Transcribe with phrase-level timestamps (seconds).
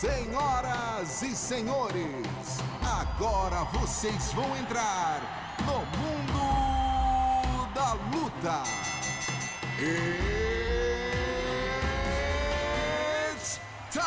[0.00, 5.20] Senhoras e senhores, agora vocês vão entrar
[5.60, 6.40] no mundo
[7.74, 8.62] da luta.
[13.28, 13.60] It's
[13.90, 14.00] time!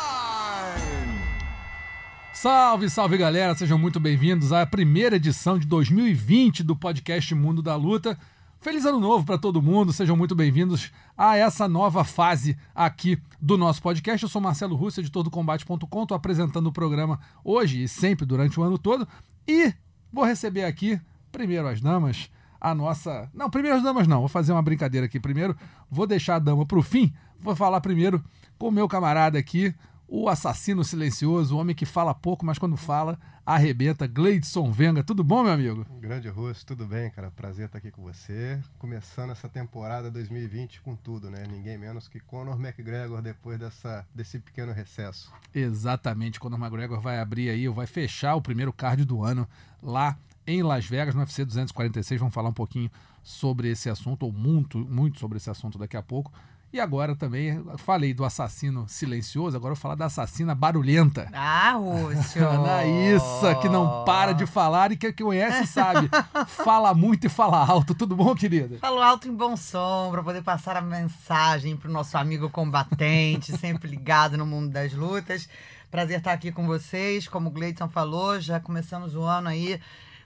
[2.32, 7.76] Salve, salve galera, sejam muito bem-vindos à primeira edição de 2020 do podcast Mundo da
[7.76, 8.18] Luta.
[8.64, 13.58] Feliz ano novo para todo mundo, sejam muito bem-vindos a essa nova fase aqui do
[13.58, 14.22] nosso podcast.
[14.22, 18.58] Eu sou Marcelo Russo, editor do Combate.com, estou apresentando o programa hoje e sempre durante
[18.58, 19.06] o ano todo.
[19.46, 19.70] E
[20.10, 20.98] vou receber aqui,
[21.30, 23.28] primeiro as damas, a nossa.
[23.34, 25.20] Não, primeiro as damas não, vou fazer uma brincadeira aqui.
[25.20, 25.54] Primeiro,
[25.90, 28.24] vou deixar a dama para o fim, vou falar primeiro
[28.58, 29.74] com o meu camarada aqui,
[30.06, 34.06] o assassino silencioso, o homem que fala pouco, mas quando fala, arrebenta.
[34.06, 35.86] Gleidson Venga, tudo bom, meu amigo?
[36.00, 37.30] Grande Russo, tudo bem, cara?
[37.30, 38.60] Prazer estar aqui com você.
[38.78, 41.44] Começando essa temporada 2020 com tudo, né?
[41.50, 45.32] Ninguém menos que Conor McGregor depois dessa, desse pequeno recesso.
[45.54, 49.48] Exatamente, Conor McGregor vai abrir aí, vai fechar o primeiro card do ano
[49.82, 52.20] lá em Las Vegas, no UFC 246.
[52.20, 52.90] Vamos falar um pouquinho
[53.22, 56.30] sobre esse assunto, ou muito, muito sobre esse assunto daqui a pouco.
[56.74, 61.30] E agora também, falei do assassino silencioso, agora eu vou falar da assassina barulhenta.
[61.32, 62.42] Ah, Rússio!
[62.50, 66.10] Anaíssa, que não para de falar e que conhece sabe.
[66.48, 67.94] fala muito e fala alto.
[67.94, 68.76] Tudo bom, querida?
[68.80, 73.88] Falo alto em bom som, para poder passar a mensagem pro nosso amigo combatente, sempre
[73.88, 75.48] ligado no mundo das lutas.
[75.92, 77.28] Prazer estar aqui com vocês.
[77.28, 79.80] Como o Gleidson falou, já começamos o ano aí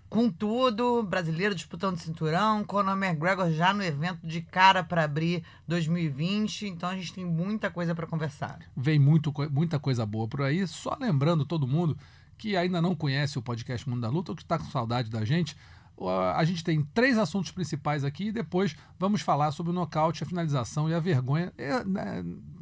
[0.08, 6.66] com tudo, brasileiro disputando cinturão, Conor McGregor já no evento de cara para abrir 2020,
[6.66, 8.58] então a gente tem muita coisa para conversar.
[8.76, 11.96] Vem muito, muita coisa boa por aí, só lembrando todo mundo
[12.38, 15.24] que ainda não conhece o podcast Mundo da Luta ou que está com saudade da
[15.24, 15.56] gente,
[16.34, 20.26] a gente tem três assuntos principais aqui e depois vamos falar sobre o nocaute, a
[20.26, 21.52] finalização e a vergonha.
[21.58, 21.82] É,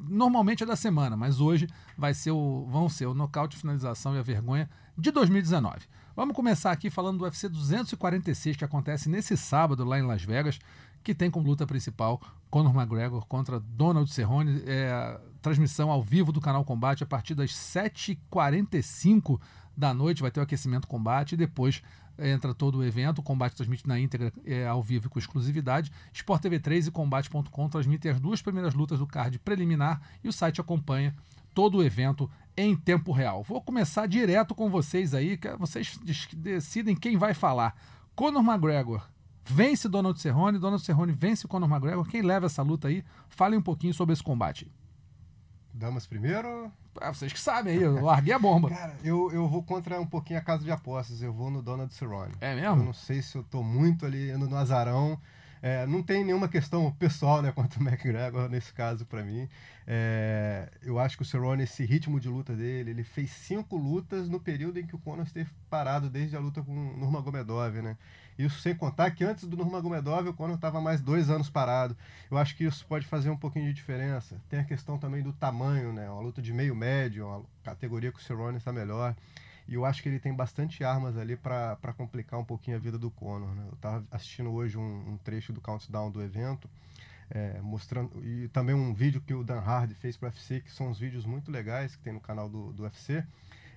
[0.09, 4.19] normalmente é da semana, mas hoje vai ser o, vão ser o nocaute, finalização e
[4.19, 5.87] a vergonha de 2019.
[6.15, 10.59] Vamos começar aqui falando do UFC 246 que acontece nesse sábado lá em Las Vegas,
[11.05, 14.63] que tem como luta principal Conor McGregor contra Donald Cerrone.
[14.67, 19.39] É, transmissão ao vivo do canal Combate a partir das 7h45
[19.77, 20.23] da noite.
[20.23, 21.83] Vai ter o aquecimento combate e depois
[22.19, 23.19] entra todo o evento.
[23.19, 25.93] O combate transmite na íntegra é, ao vivo com exclusividade.
[26.13, 30.33] Sport TV 3 e Combate.com transmitem as duas primeiras lutas do card preliminar e o
[30.33, 31.15] site acompanha
[31.57, 33.43] todo o evento em tempo real.
[33.43, 35.99] Vou começar direto com vocês aí, que vocês
[36.35, 37.75] decidem quem vai falar.
[38.15, 39.09] Conor McGregor
[39.43, 42.07] vence Donald Cerrone, Donald Cerrone vence Conor McGregor.
[42.07, 43.03] Quem leva essa luta aí?
[43.31, 44.71] Fale um pouquinho sobre esse combate.
[45.73, 46.71] Damas primeiro?
[47.01, 48.69] Ah, vocês que sabem aí, eu larguei a bomba.
[48.77, 51.93] Cara, eu, eu vou contra um pouquinho a casa de apostas, eu vou no Donald
[51.95, 52.35] Cerrone.
[52.39, 52.83] É mesmo?
[52.83, 55.19] Eu não sei se eu tô muito ali indo no azarão.
[55.63, 59.49] É, não tem nenhuma questão pessoal né, quanto o McGregor nesse caso para mim.
[59.87, 64.29] É, eu acho que o Cerrone, esse ritmo de luta dele, ele fez cinco lutas
[64.29, 67.97] no período em que o Conor esteve parado desde a luta com o Nurmagomedov, né?
[68.39, 71.97] Isso sem contar que antes do Nurmagomedov o Conor estava mais dois anos parado.
[72.31, 74.37] Eu acho que isso pode fazer um pouquinho de diferença.
[74.49, 76.11] Tem a questão também do tamanho, né?
[76.11, 79.17] Uma luta de meio médio, uma categoria que o Cerrone está melhor.
[79.69, 82.99] E eu acho que ele tem bastante armas ali para complicar um pouquinho a vida
[82.99, 83.55] do Conor.
[83.55, 83.65] Né?
[83.69, 86.69] Eu estava assistindo hoje um, um, trecho do countdown do evento,
[87.31, 90.71] é, mostrando e também um vídeo que o Dan Hardy fez para o UFC, que
[90.71, 93.25] são uns vídeos muito legais que tem no canal do, do UFC.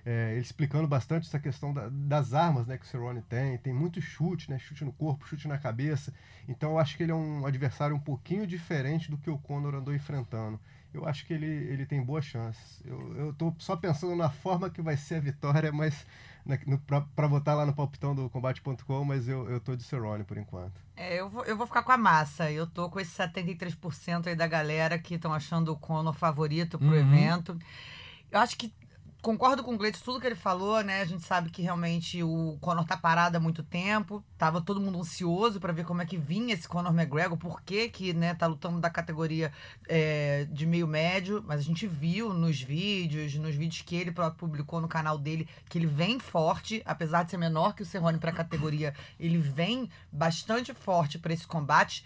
[0.06, 3.58] É, ele explicando bastante essa questão da, das armas né, que o Cerrone tem.
[3.58, 6.14] Tem muito chute, né, chute no corpo, chute na cabeça.
[6.48, 9.74] Então eu acho que ele é um adversário um pouquinho diferente do que o Conor
[9.74, 10.58] andou enfrentando
[10.92, 12.82] eu acho que ele, ele tem boas chances.
[12.84, 16.06] Eu estou só pensando na forma que vai ser a vitória, mas
[17.14, 20.80] para botar lá no palpitão do combate.com, mas eu, eu tô de Cerrone por enquanto.
[20.96, 22.50] É, eu vou, eu vou ficar com a massa.
[22.50, 26.88] Eu tô com esse 73% aí da galera que estão achando o Conor favorito pro
[26.88, 26.94] uhum.
[26.94, 27.58] evento.
[28.30, 28.72] Eu acho que
[29.20, 31.02] concordo com o Gleito, tudo que ele falou, né?
[31.02, 34.24] A gente sabe que realmente o Conor tá parado há muito tempo.
[34.38, 37.88] Tava todo mundo ansioso para ver como é que vinha esse Conor McGregor, por que
[37.88, 39.52] que, né, tá lutando da categoria
[39.88, 41.44] é, de meio médio.
[41.46, 45.48] Mas a gente viu nos vídeos, nos vídeos que ele próprio publicou no canal dele,
[45.68, 49.88] que ele vem forte, apesar de ser menor que o Cerrone pra categoria, ele vem
[50.10, 52.04] bastante forte para esse combate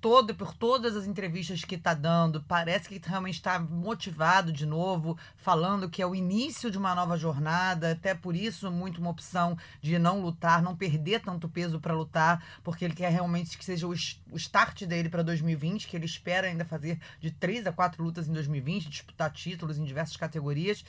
[0.00, 5.18] todo, por todas as entrevistas que está dando, parece que realmente está motivado de novo,
[5.36, 9.56] falando que é o início de uma nova jornada, até por isso muito uma opção
[9.80, 13.86] de não lutar, não perder tanto peso para lutar, porque ele quer realmente que seja
[13.86, 18.02] o, o start dele para 2020, que ele espera ainda fazer de três a quatro
[18.02, 20.84] lutas em 2020, disputar títulos em diversas categorias.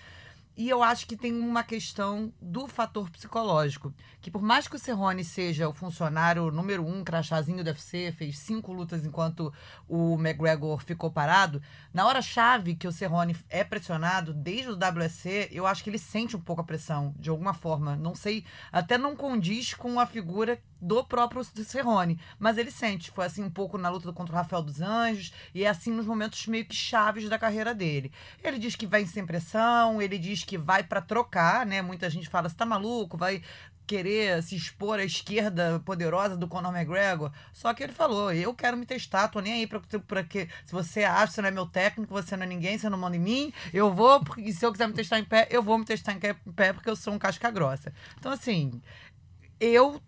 [0.59, 3.93] E eu acho que tem uma questão do fator psicológico.
[4.19, 8.37] Que por mais que o Cerrone seja o funcionário número um, crachazinho do UFC, fez
[8.39, 9.53] cinco lutas enquanto
[9.87, 11.61] o McGregor ficou parado,
[11.93, 16.35] na hora-chave que o Cerrone é pressionado, desde o WSC, eu acho que ele sente
[16.35, 17.95] um pouco a pressão, de alguma forma.
[17.95, 23.11] Não sei, até não condiz com a figura do próprio Cerrone, mas ele sente.
[23.11, 26.05] Foi assim um pouco na luta contra o Rafael dos Anjos e é assim nos
[26.05, 28.11] momentos meio que chaves da carreira dele.
[28.43, 31.81] Ele diz que vai sem pressão, ele diz que vai para trocar, né?
[31.81, 33.41] Muita gente fala, você tá maluco, vai
[33.89, 37.31] querer se expor à esquerda poderosa do Conor McGregor.
[37.51, 40.47] Só que ele falou: eu quero me testar, tô nem aí pra, pra que.
[40.63, 42.99] Se você acha que você não é meu técnico, você não é ninguém, você não
[42.99, 45.77] manda em mim, eu vou, e se eu quiser me testar em pé, eu vou
[45.77, 47.91] me testar em pé porque eu sou um casca grossa.
[48.19, 48.79] Então, assim,
[49.59, 49.99] eu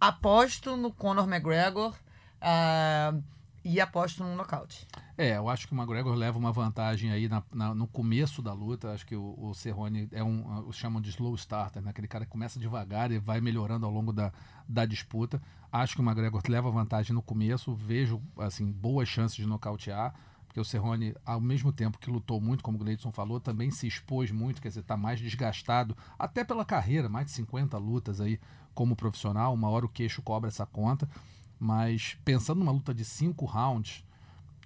[0.00, 1.94] aposto no Conor McGregor
[2.40, 3.22] uh,
[3.64, 4.86] e aposto no nocaute.
[5.16, 8.52] É, eu acho que o McGregor leva uma vantagem aí na, na, no começo da
[8.52, 8.92] luta.
[8.92, 11.90] Acho que o, o Cerrone é um, chamam de slow starter, né?
[11.90, 14.32] aquele cara que começa devagar e vai melhorando ao longo da,
[14.68, 15.40] da disputa.
[15.72, 17.74] Acho que o McGregor leva vantagem no começo.
[17.74, 20.14] Vejo assim boas chances de nocautear,
[20.54, 23.88] porque o Cerrone, ao mesmo tempo que lutou muito, como o Gleidson falou, também se
[23.88, 28.38] expôs muito, quer dizer, está mais desgastado, até pela carreira, mais de 50 lutas aí
[28.72, 29.52] como profissional.
[29.52, 31.10] Uma hora o queixo cobra essa conta.
[31.58, 34.04] Mas pensando numa luta de cinco rounds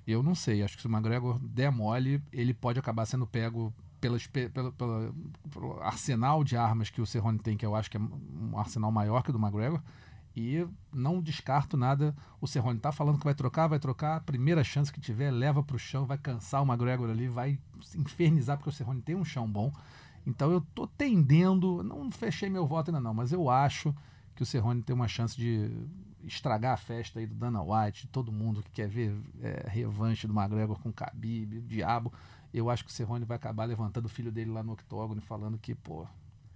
[0.07, 0.63] eu não sei.
[0.63, 4.19] Acho que se o McGregor der mole, ele pode acabar sendo pego pela,
[4.73, 8.93] pelo arsenal de armas que o Cerrone tem, que eu acho que é um arsenal
[8.93, 9.81] maior que o do McGregor.
[10.41, 12.15] E não descarto nada.
[12.41, 14.21] O Cerrone tá falando que vai trocar, vai trocar.
[14.21, 17.59] Primeira chance que tiver, leva para o chão, vai cansar o McGregor ali, vai
[17.97, 19.73] infernizar, porque o Cerrone tem um chão bom.
[20.25, 23.93] Então eu tô tendendo, não fechei meu voto ainda não, mas eu acho
[24.37, 25.73] que o Cerrone tem uma chance de
[26.23, 30.29] estragar a festa aí do Dana White, de todo mundo que quer ver é, revanche
[30.29, 32.13] do McGregor com o Khabib, o diabo.
[32.55, 35.25] Eu acho que o Cerrone vai acabar levantando o filho dele lá no octógono e
[35.25, 36.07] falando que, pô,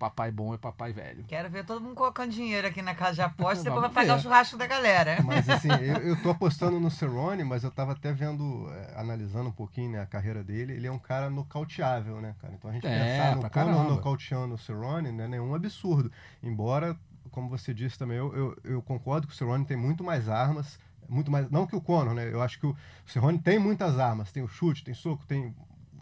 [0.02, 1.22] papai bom é papai velho.
[1.28, 4.16] Quero ver todo mundo colocando dinheiro aqui na casa de aposta e depois vai pagar
[4.16, 5.22] o churrasco da galera.
[5.22, 9.50] Mas assim, eu, eu tô apostando no Cerrone, mas eu tava até vendo, é, analisando
[9.50, 12.52] um pouquinho né, a carreira dele, ele é um cara nocauteável, né, cara?
[12.52, 16.10] Então a gente é, pensar no Conor nocauteando o Cerrone não é nenhum absurdo.
[16.42, 16.98] Embora
[17.30, 20.80] como você disse também, eu, eu, eu concordo que o Cerrone tem muito mais armas,
[21.08, 22.28] muito mais, não que o Conor, né?
[22.28, 22.76] Eu acho que o
[23.06, 25.54] Cerrone tem muitas armas, tem o chute, tem soco, tem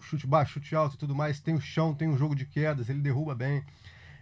[0.05, 2.89] chute baixo, chute alto e tudo mais, tem o chão, tem o jogo de quedas,
[2.89, 3.63] ele derruba bem.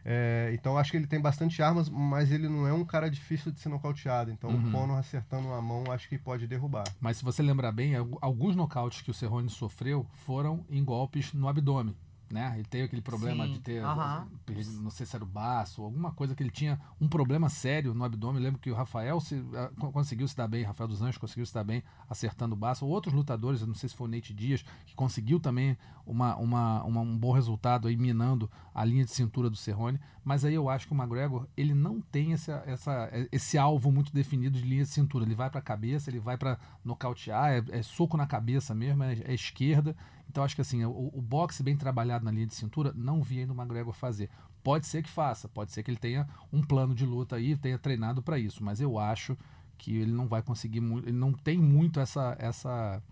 [0.04, 3.52] É, então acho que ele tem bastante armas, mas ele não é um cara difícil
[3.52, 4.30] de ser nocauteado.
[4.30, 4.68] Então uhum.
[4.68, 6.84] o Conor acertando a mão acho que pode derrubar.
[7.00, 11.48] Mas se você lembrar bem, alguns nocautes que o Cerrone sofreu foram em golpes no
[11.48, 11.94] abdômen
[12.30, 12.52] né?
[12.54, 13.52] Ele teve aquele problema Sim.
[13.52, 14.82] de ter, uhum.
[14.82, 18.04] não sei se era o baço, alguma coisa que ele tinha um problema sério no
[18.04, 18.36] abdômen.
[18.36, 21.46] Eu lembro que o Rafael se, uh, conseguiu se dar bem, Rafael dos Anjos conseguiu
[21.46, 22.86] se dar bem acertando o baço.
[22.86, 25.76] Outros lutadores, eu não sei se foi o Nate Dias, que conseguiu também
[26.06, 30.00] uma, uma, uma, um bom resultado aí minando a linha de cintura do Cerrone.
[30.24, 34.12] Mas aí eu acho que o McGregor ele não tem essa, essa, esse alvo muito
[34.12, 35.24] definido de linha de cintura.
[35.24, 39.02] Ele vai para a cabeça, ele vai para nocautear, é, é, soco na cabeça mesmo,
[39.02, 39.96] é, é esquerda
[40.28, 43.40] então acho que assim, o, o boxe bem trabalhado na linha de cintura, não vi
[43.40, 44.28] ainda o McGregor fazer.
[44.62, 47.78] Pode ser que faça, pode ser que ele tenha um plano de luta aí, tenha
[47.78, 49.36] treinado para isso, mas eu acho
[49.78, 53.02] que ele não vai conseguir muito, ele não tem muito essa essa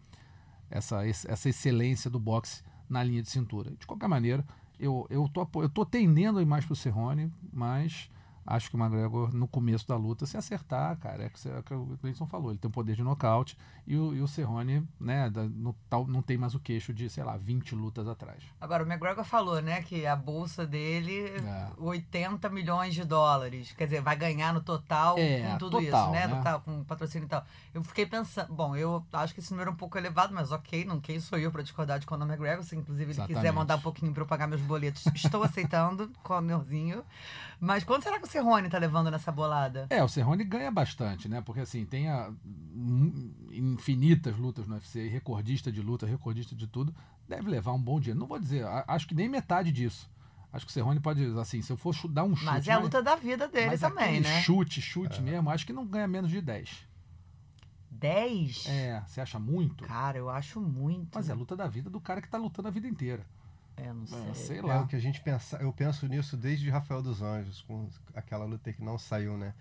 [0.71, 3.71] essa essa excelência do boxe na linha de cintura.
[3.79, 4.45] De qualquer maneira,
[4.79, 8.11] eu eu tô eu tô tendendo a ir mais pro Cerrone, mas
[8.47, 11.75] acho que o McGregor, no começo da luta, se acertar, cara, é, é o que
[11.75, 13.57] o Cleiton falou, ele tem um poder de nocaute
[13.87, 17.23] e o, e o Cerrone, né, no, tal, não tem mais o queixo de, sei
[17.23, 18.43] lá, 20 lutas atrás.
[18.61, 21.69] Agora, o McGregor falou, né, que a bolsa dele, é.
[21.79, 26.13] 80 milhões de dólares, quer dizer, vai ganhar no total é, com tudo total, isso,
[26.13, 26.37] né, né?
[26.37, 27.45] Total, com patrocínio e tal.
[27.73, 30.85] Eu fiquei pensando, bom, eu acho que esse número é um pouco elevado, mas ok,
[30.85, 33.39] não quem sou eu para discordar de Conor McGregor, se inclusive ele Exatamente.
[33.39, 37.05] quiser mandar um pouquinho para eu pagar meus boletos, estou aceitando, Conorzinho.
[37.61, 39.87] Mas quanto será que o Cerrone tá levando nessa bolada?
[39.89, 41.41] É, o Cerrone ganha bastante, né?
[41.41, 42.31] Porque assim, tem a,
[43.51, 46.95] infinitas lutas no UFC, recordista de luta, recordista de tudo,
[47.27, 48.21] deve levar um bom dinheiro.
[48.21, 50.11] Não vou dizer, acho que nem metade disso.
[50.53, 52.47] Acho que o Cerrone pode, assim, se eu for dar um chute.
[52.47, 54.41] Mas é a luta da vida dele mas também, né?
[54.43, 55.23] Chute, chute é.
[55.23, 56.87] mesmo, acho que não ganha menos de 10.
[57.91, 58.67] 10?
[58.69, 59.85] É, você acha muito?
[59.85, 61.11] Cara, eu acho muito.
[61.15, 63.25] Mas é a luta da vida do cara que tá lutando a vida inteira.
[63.77, 64.31] É, não sei.
[64.31, 64.75] É, sei lá.
[64.77, 68.45] É o que a gente pensa, eu penso nisso desde Rafael dos Anjos, com aquela
[68.45, 69.55] luta que não saiu, né?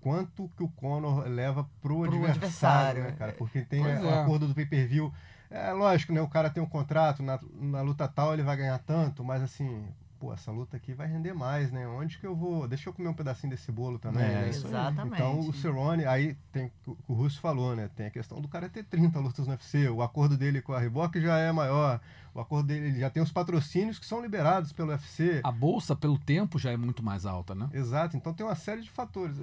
[0.00, 3.32] Quanto que o Conor leva pro, pro adversário, adversário, né, cara?
[3.32, 4.00] Porque tem é.
[4.00, 5.12] o acordo do pay-per-view.
[5.48, 6.20] É lógico, né?
[6.20, 9.86] O cara tem um contrato, na, na luta tal ele vai ganhar tanto, mas assim,
[10.18, 11.86] pô, essa luta aqui vai render mais, né?
[11.86, 12.66] Onde que eu vou?
[12.68, 14.22] Deixa eu comer um pedacinho desse bolo também.
[14.22, 14.48] É, né?
[14.48, 15.14] Exatamente.
[15.14, 17.90] Então o Cerrone, aí tem o que o Russo falou, né?
[17.94, 20.78] Tem a questão do cara ter 30 lutas no UFC, o acordo dele com a
[20.78, 22.00] Reebok já é maior.
[22.34, 25.40] O acordo dele ele já tem os patrocínios que são liberados pelo UFC.
[25.44, 27.68] A bolsa, pelo tempo, já é muito mais alta, né?
[27.72, 29.36] Exato, então tem uma série de fatores.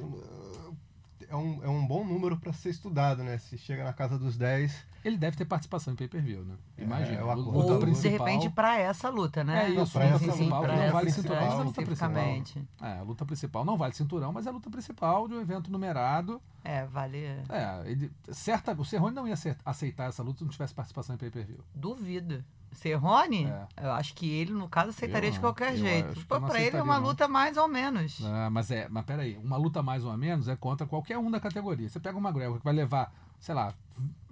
[1.30, 3.38] É um, é um bom número para ser estudado, né?
[3.38, 4.88] Se chega na casa dos 10.
[5.06, 6.56] Ele deve ter participação em pay-per-view, né?
[6.78, 7.20] Imagina.
[7.20, 7.74] É, o luta acordo.
[7.74, 8.12] Ou, de principal.
[8.26, 9.66] repente, pra essa luta, né?
[9.66, 11.56] É isso, pra luta essa principal, luta, que não pra vale cinturão, mas é a
[11.56, 12.10] principal, luta principal.
[12.10, 12.68] especificamente.
[12.82, 15.72] É, a luta principal não vale cinturão, mas é a luta principal de um evento
[15.72, 16.42] numerado.
[16.64, 17.18] É, vale.
[17.50, 19.36] É, ele, certa, o Cerrone não ia
[19.66, 21.60] aceitar essa luta se não tivesse participação em pay-per-view.
[21.74, 22.44] Duvido.
[22.72, 23.68] Cerrone, É.
[23.82, 25.44] eu acho que ele, no caso, aceitaria Eu de não.
[25.44, 26.10] qualquer Eu jeito.
[26.12, 27.08] acho que Pô, pra ele é uma não.
[27.08, 28.22] luta mais ou menos.
[28.24, 31.40] Ah, mas é, mas peraí, uma luta mais ou menos é contra qualquer um da
[31.40, 31.90] categoria.
[31.90, 33.74] Você pega uma McGregor que vai levar, sei lá,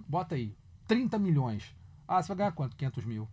[0.06, 0.54] bota aí,
[0.86, 1.74] 30 milhões.
[2.06, 2.76] Ah, você vai ganhar quanto?
[2.76, 3.28] 500 mil.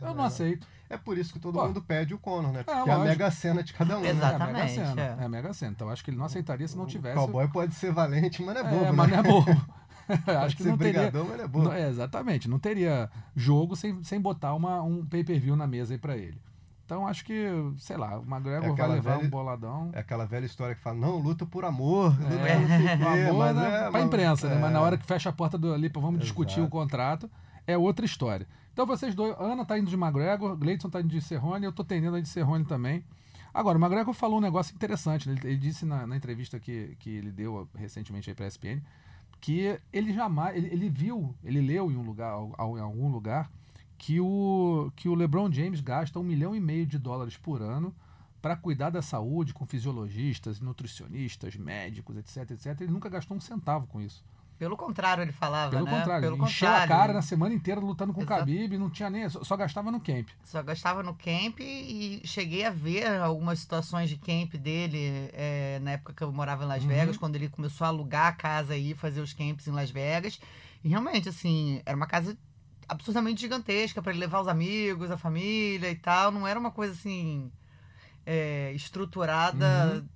[0.00, 0.66] Eu não aceito.
[0.90, 1.66] É por isso que todo Pô.
[1.66, 2.62] mundo pede o Conor, né?
[2.62, 4.00] Porque é a mega cena de cada um.
[4.00, 4.08] né?
[4.10, 4.32] Exato.
[4.32, 5.02] É a Mega Exatamente, Sena.
[5.02, 5.16] é.
[5.20, 5.72] É a Mega Sena.
[5.72, 7.16] Então acho que ele não aceitaria se não O tivesse.
[7.16, 8.92] cowboy pode ser valente, mas não é bobo, é, né?
[8.92, 9.50] mas não é bobo.
[10.42, 10.92] Acho que ser não teria.
[10.94, 11.64] brigadão, mas não é bobo.
[11.66, 12.48] Não, é, exatamente.
[12.48, 16.40] Não teria jogo sem, sem botar uma, um pay-per-view na mesa aí pra ele.
[16.86, 19.90] Então acho que, sei lá, o McGregor É vai levar velha- um boladão.
[19.92, 23.14] É aquela velha história que fala, não, luta por amor, luta É, por o o
[23.14, 24.58] quê, amor mas na, é, pra imprensa, né?
[24.58, 24.82] Mas na é.
[24.82, 26.70] hora que fecha a porta do, ali, vamos discutir o Exato.
[26.70, 27.30] contrato,
[27.66, 28.46] é outra história.
[28.78, 31.82] Então vocês dois, Ana tá indo de McGregor, Gleidson tá indo de Cerrone, eu tô
[31.82, 33.04] tendendo a de Cerrone também.
[33.52, 35.34] Agora, o McGregor falou um negócio interessante, né?
[35.36, 38.80] ele, ele disse na, na entrevista que, que ele deu recentemente aí pra ESPN,
[39.40, 43.50] que ele jamais, ele, ele viu, ele leu em um lugar, em algum lugar,
[43.98, 47.92] que o, que o LeBron James gasta um milhão e meio de dólares por ano
[48.40, 52.80] para cuidar da saúde com fisiologistas, nutricionistas, médicos, etc, etc.
[52.82, 54.24] Ele nunca gastou um centavo com isso.
[54.58, 55.90] Pelo contrário, ele falava, Pelo né?
[55.98, 56.88] contrário, Pelo encheu a contrário.
[56.88, 58.24] cara na semana inteira lutando com o.
[58.26, 60.28] Khabib, não tinha nem, só, só gastava no camp.
[60.42, 65.92] Só gastava no camp e cheguei a ver algumas situações de camp dele é, na
[65.92, 66.88] época que eu morava em Las Uhum.
[66.88, 70.40] Vegas, quando ele começou a alugar a casa e fazer os camps em Las Vegas.
[70.82, 72.36] E realmente, assim, era uma casa
[72.88, 76.32] absurdamente gigantesca para ele levar os amigos, a família e tal.
[76.32, 77.52] Não era uma coisa assim
[78.26, 79.94] é, estruturada.
[80.02, 80.08] Uhum.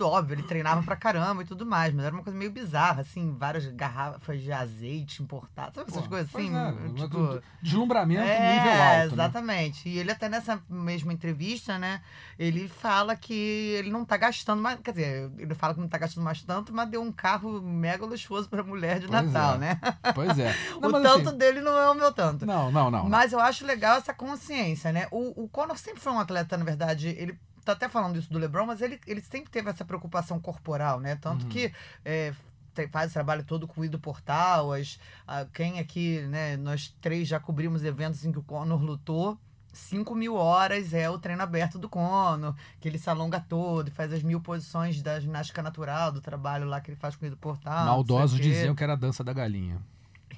[0.00, 3.34] Óbvio, ele treinava pra caramba e tudo mais, mas era uma coisa meio bizarra, assim,
[3.38, 6.54] várias garrafas de azeite importado, sabe essas Pô, coisas assim?
[6.54, 8.82] é, tipo, deslumbramento é, nível alto.
[8.82, 9.04] né?
[9.06, 9.88] exatamente.
[9.88, 12.00] E ele até nessa mesma entrevista, né,
[12.38, 13.34] ele fala que
[13.78, 16.72] ele não tá gastando mais, quer dizer, ele fala que não tá gastando mais tanto,
[16.74, 19.58] mas deu um carro mega luxuoso pra mulher de Pois Natal, é.
[19.58, 19.80] né?
[20.14, 20.54] Pois é.
[20.80, 22.44] Não, o tanto assim, dele não é o meu tanto.
[22.46, 23.08] não, não, não.
[23.08, 25.06] Mas eu acho legal essa consciência, né?
[25.10, 28.38] O, o Conor sempre foi um atleta, na verdade, ele tá até falando isso do
[28.38, 31.16] LeBron, mas ele, ele sempre teve essa preocupação corporal, né?
[31.16, 31.48] Tanto Uhum.
[31.48, 31.72] que
[32.04, 32.32] é,
[32.74, 36.56] tem- faz o trabalho todo com o Ido Portal, as, a- quem aqui, né?
[36.56, 39.38] Nós três já cobrimos eventos em que o Conor lutou.
[39.72, 43.90] 5 mil horas é o treino aberto do Conor, que ele se alonga todo e
[43.92, 47.28] faz as mil posições da ginástica natural, do trabalho lá que ele faz com o
[47.28, 47.86] Ido Portal.
[47.86, 49.80] Maldosos diziam que era a dança da galinha.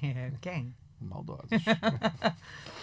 [0.03, 0.75] É, quem?
[1.01, 1.49] Maldosos.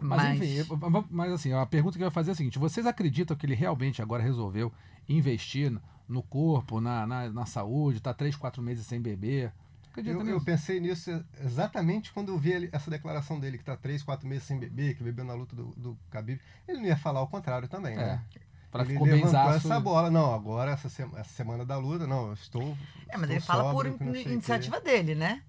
[0.00, 2.58] Mas, enfim, eu- eu- mas assim, a pergunta que eu ia fazer é a seguinte:
[2.58, 4.72] vocês acreditam que ele realmente agora resolveu
[5.08, 5.72] investir
[6.08, 9.52] no corpo, na, na, na saúde, tá três, quatro meses sem beber?
[9.90, 10.36] Acredita Eu, nisso?
[10.36, 14.26] eu pensei nisso exatamente quando eu vi ele- essa declaração dele, que tá três, quatro
[14.28, 16.40] meses sem beber, que bebeu na luta do, do Khabib.
[16.68, 18.22] Ele não ia falar o contrário também, né?
[18.36, 18.40] É.
[18.70, 19.66] Pra ele ficou levantou benzaço.
[19.66, 20.10] essa bola.
[20.12, 22.62] Não, agora, essa, se- essa semana da luta, não, eu estou.
[23.08, 24.28] É, mas estou ele fala por sóbrio, quê.
[24.30, 25.42] iniciativa dele, né?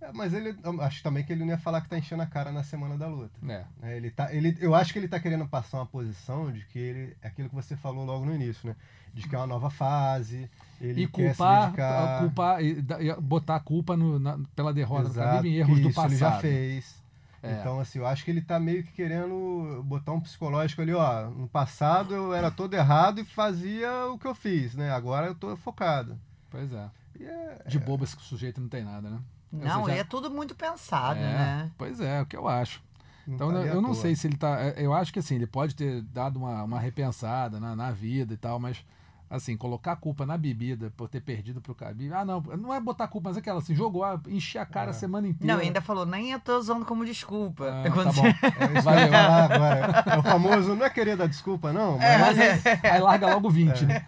[0.00, 2.52] É, mas ele, acho também que ele não ia falar que tá enchendo a cara
[2.52, 3.32] na semana da luta.
[3.42, 3.64] É.
[3.80, 3.96] né?
[3.96, 7.16] Ele tá, ele, eu acho que ele tá querendo passar uma posição de que ele.
[7.22, 8.76] é Aquilo que você falou logo no início, né?
[9.14, 10.50] De que é uma nova fase.
[10.80, 12.18] Ele E quer culpar, se dedicar.
[12.20, 12.82] culpar e
[13.20, 16.10] botar a culpa no- na- pela derrota Exato, em erros que do passado.
[16.10, 17.02] ele já fez.
[17.42, 17.60] É.
[17.60, 21.28] Então, assim, eu acho que ele tá meio que querendo botar um psicológico ali, ó.
[21.30, 24.90] No passado eu era todo errado e fazia o que eu fiz, né?
[24.90, 26.18] Agora eu tô focado.
[26.50, 26.88] Pois é.
[27.20, 29.18] É, De bobo esse sujeito não tem nada, né?
[29.62, 31.70] Não, já- e é tudo muito pensado, É, né?
[31.78, 32.82] Pois é, é o que eu acho.
[33.26, 34.58] não Então tá eu, não sei se ele tá.
[34.60, 38.34] é, Eu acho que assim, ele pode ter dado uma, uma repensada na, na vida
[38.34, 38.84] e tal, mas
[39.30, 42.12] assim, colocar a culpa na bebida por ter perdido pro Khabib.
[42.12, 44.66] Ah, não, não é botar a culpa, mas é aquela assim, jogou, ah, encher a
[44.66, 44.92] cara a É.
[44.92, 45.52] semana inteira.
[45.54, 47.64] Não, ainda falou, nem eu tô usando como desculpa.
[47.68, 48.26] Ah, Quando tá bom.
[48.26, 49.08] É Valeu.
[49.08, 50.04] falar agora.
[50.14, 53.50] É o famoso, não é querer dar desculpa, não, mas Mas é- aí larga logo
[53.50, 54.04] 20, né?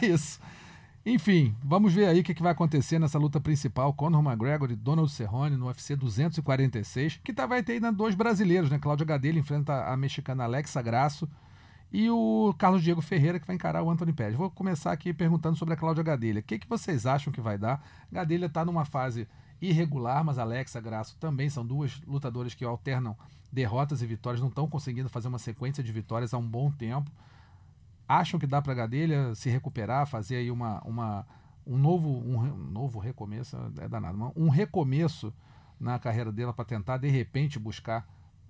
[0.00, 0.38] É isso.
[1.04, 3.92] Enfim, vamos ver aí o que, que vai acontecer nessa luta principal.
[3.92, 8.70] Conor McGregor e Donald Cerrone no UFC 246, que tá, vai ter ainda dois brasileiros,
[8.70, 8.78] né?
[8.78, 11.28] Cláudia Gadelha enfrenta a mexicana Alexa Grasso
[11.92, 14.36] e o Carlos Diego Ferreira, que vai encarar o Anthony Pérez.
[14.36, 16.38] Vou começar aqui perguntando sobre a Cláudia Gadelha.
[16.38, 17.84] O que, que vocês acham que vai dar?
[18.10, 19.26] Gadelha está numa fase
[19.60, 23.16] irregular, mas Alexa Grasso também são duas lutadoras que alternam
[23.52, 27.10] derrotas e vitórias, não estão conseguindo fazer uma sequência de vitórias há um bom tempo
[28.18, 31.26] acham que dá para a Gadelha se recuperar, fazer aí uma, uma,
[31.66, 35.32] um, novo, um, um novo recomeço, é danado, um recomeço
[35.80, 38.06] na carreira dela para tentar, de repente, buscar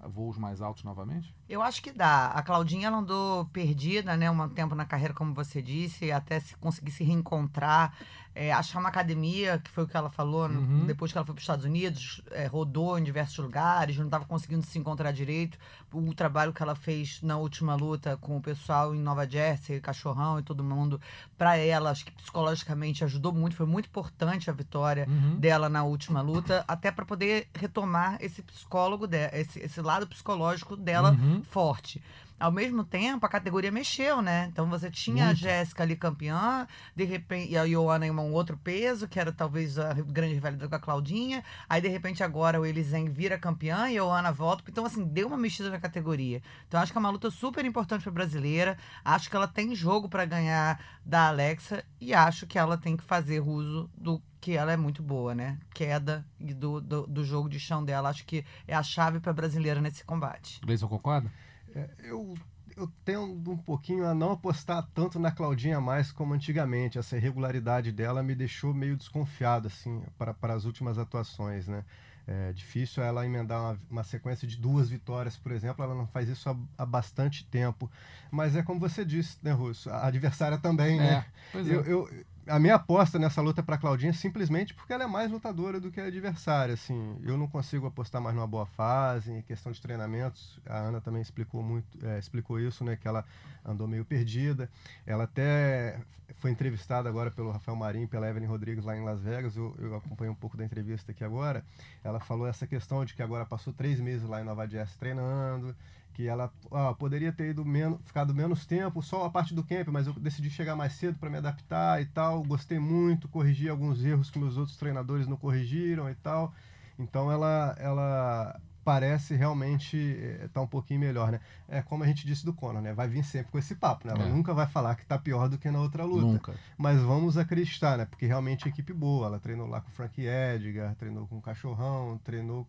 [0.09, 1.35] voos mais altos novamente?
[1.52, 2.28] Eu acho que dá.
[2.28, 6.56] A Claudinha ela andou perdida, né, um tempo na carreira, como você disse, até se
[6.56, 7.92] conseguir se reencontrar,
[8.35, 10.87] é, achar uma academia, que foi o que ela falou, Uhum.
[10.87, 14.25] depois que ela foi para os Estados Unidos, é, rodou em diversos lugares, não estava
[14.25, 15.59] conseguindo se encontrar direito.
[15.92, 20.38] O trabalho que ela fez na última luta com o pessoal em Nova Jersey, Cachorrão
[20.38, 20.99] e todo mundo,
[21.37, 25.37] para ela, acho que psicologicamente ajudou muito, foi muito importante a vitória Uhum.
[25.38, 30.75] dela na última luta, até para poder retomar esse psicólogo, de, esse, esse lado psicológico
[30.75, 31.41] dela Uhum.
[31.42, 32.02] Forte.
[32.42, 34.49] Ao mesmo tempo, a categoria mexeu, né?
[34.50, 35.38] Então você tinha a Muito.
[35.38, 39.78] Jéssica ali campeã, de repente, e a Ioana em um outro peso, que era talvez
[39.78, 41.44] a grande rivalidade com a Claudinha.
[41.68, 44.64] Aí, de repente, agora o Elisen vira campeã e a Ioana volta.
[44.66, 46.42] Então, assim, deu uma mexida na categoria.
[46.66, 48.76] Então, acho que é uma luta super importante para brasileira.
[49.04, 53.04] Acho que ela tem jogo para ganhar da Alexa e acho que ela tem que
[53.04, 55.56] fazer uso do que ela é muito boa, né?
[55.72, 58.08] Queda e do, do, do jogo de chão dela.
[58.08, 60.61] Acho que é a chave para brasileira nesse combate.
[60.62, 61.30] Gleison concorda?
[61.72, 62.34] É, eu,
[62.76, 66.99] eu tendo um pouquinho a não apostar tanto na Claudinha mais como antigamente.
[66.99, 71.84] Essa irregularidade dela me deixou meio desconfiado, assim, para, para as últimas atuações, né?
[72.26, 75.84] É difícil ela emendar uma, uma sequência de duas vitórias, por exemplo.
[75.84, 77.88] Ela não faz isso há, há bastante tempo.
[78.30, 79.88] Mas é como você disse, né, Russo?
[79.90, 81.12] A adversária também, né?
[81.12, 81.75] É, pois é.
[81.75, 85.30] Eu, eu- a minha aposta nessa luta para Claudinha é simplesmente porque ela é mais
[85.30, 86.75] lutadora do que a adversária.
[86.75, 90.61] Assim, eu não consigo apostar mais numa boa fase, em questão de treinamentos.
[90.66, 92.96] A Ana também explicou muito, é, explicou isso, né?
[92.96, 93.25] Que ela
[93.64, 94.68] andou meio perdida.
[95.06, 96.00] Ela até
[96.38, 99.56] foi entrevistada agora pelo Rafael Marinho, pela Evelyn Rodrigues lá em Las Vegas.
[99.56, 101.64] Eu, eu acompanhei um pouco da entrevista aqui agora.
[102.02, 105.75] Ela falou essa questão de que agora passou três meses lá em Nova Jersey treinando
[106.12, 109.88] que ela ah, poderia ter ido menos, ficado menos tempo, só a parte do camp,
[109.88, 112.42] mas eu decidi chegar mais cedo para me adaptar e tal.
[112.42, 116.54] Gostei muito, corrigi alguns erros que meus outros treinadores não corrigiram e tal.
[116.99, 119.97] Então ela, ela parece realmente
[120.45, 121.40] estar um pouquinho melhor, né?
[121.69, 122.92] É como a gente disse do Conor, né?
[122.92, 124.12] Vai vir sempre com esse papo, né?
[124.12, 124.28] Ela É.
[124.28, 126.26] nunca vai falar que tá pior do que na outra luta.
[126.26, 126.54] Nunca.
[126.76, 128.04] Mas vamos acreditar, né?
[128.04, 129.26] Porque realmente é equipe boa.
[129.26, 132.66] Ela treinou lá com o Frank Edgar, treinou com o Cachorrão, treinou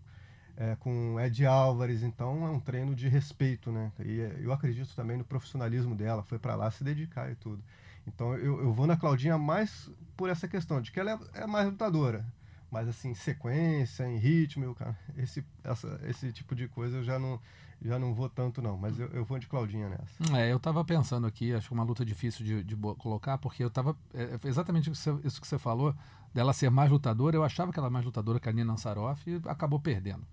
[0.57, 2.03] é, com Ed Álvares.
[2.03, 3.91] Então é um treino de respeito, né?
[4.03, 6.23] E é, eu acredito também no profissionalismo dela.
[6.23, 7.63] Foi para lá se dedicar e tudo.
[8.07, 11.47] Então eu, eu vou na Claudinha mais por essa questão de que ela é, é
[11.47, 12.25] mais lutadora.
[12.69, 17.19] Mas assim, sequência, em ritmo, eu, cara, esse, essa, esse tipo de coisa eu já
[17.19, 17.39] não,
[17.83, 18.77] já não vou tanto, não.
[18.77, 20.37] Mas eu, eu vou de Claudinha nessa.
[20.37, 23.69] É, eu tava pensando aqui, acho que uma luta difícil de, de colocar, porque eu
[23.69, 23.95] tava.
[24.13, 25.93] é, exatamente isso que, você, isso que você falou,
[26.33, 29.29] dela ser mais lutadora, eu achava que ela era mais lutadora que a Nina Ansaroff
[29.29, 30.23] e acabou perdendo.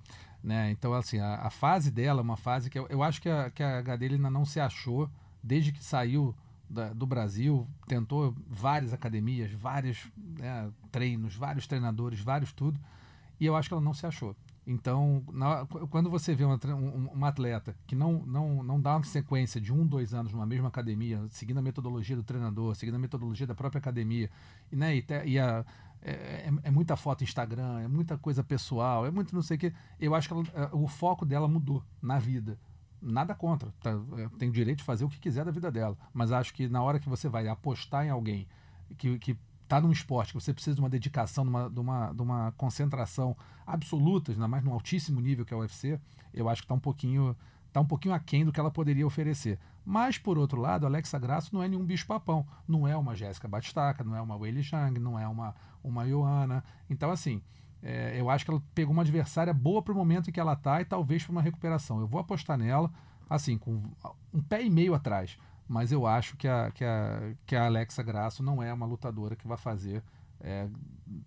[0.43, 0.71] Né?
[0.71, 3.51] Então, assim, a, a fase dela é uma fase que eu, eu acho que a,
[3.51, 5.11] que a HD ainda não se achou
[5.43, 6.35] desde que saiu
[6.69, 10.09] da- do Brasil, tentou várias academias, vários
[10.39, 12.81] né, treinos, vários treinadores, vários tudo,
[13.39, 14.35] e eu acho que ela não se achou.
[14.73, 18.95] Então, na- qu- quando você vê uma, um- uma atleta que não, não, não dá
[18.97, 22.95] uma sequência de um, dois anos numa mesma academia, seguindo a metodologia do treinador, seguindo
[22.95, 24.31] a metodologia da própria academia,
[24.71, 25.65] e, né, e, te- e a-
[26.01, 29.61] é, é- é muita foto Instagram, é muita coisa pessoal, é muito não sei o
[29.61, 29.73] que.
[29.99, 32.57] Eu acho que ela- é, o foco dela mudou na vida.
[33.03, 33.91] Nada contra, tá?
[34.19, 35.99] É, tem direito de fazer o que quiser da vida dela.
[36.15, 38.47] Mas acho que na hora que você vai apostar em alguém
[38.97, 39.37] que, que
[39.71, 42.53] tá num esporte, que você precisa de uma dedicação, de uma, de uma, de uma
[42.57, 46.01] concentração absoluta, ainda mais num altíssimo nível que é o UFC,
[46.35, 47.37] eu acho que está um pouquinho
[47.73, 49.61] tá um pouquinho aquém do que ela poderia oferecer.
[49.87, 52.45] Mas, por outro lado, Alexa Grasso não é nenhum bicho-papão.
[52.67, 55.55] Não é uma Jéssica Batistaca, não é uma Weili Zhang, não é uma,
[55.85, 56.65] uma Ioana.
[56.89, 57.41] Então, assim,
[57.81, 60.55] é, eu acho que ela pegou uma adversária boa para o momento em que ela
[60.55, 62.01] está e talvez para uma recuperação.
[62.01, 62.91] Eu vou apostar nela,
[63.29, 63.81] assim, com
[64.35, 65.39] um pé e meio atrás.
[65.71, 69.37] Mas eu acho que a, que a, que a Alexa Grasso não é uma lutadora
[69.37, 70.03] que vai fazer.
[70.41, 70.69] é,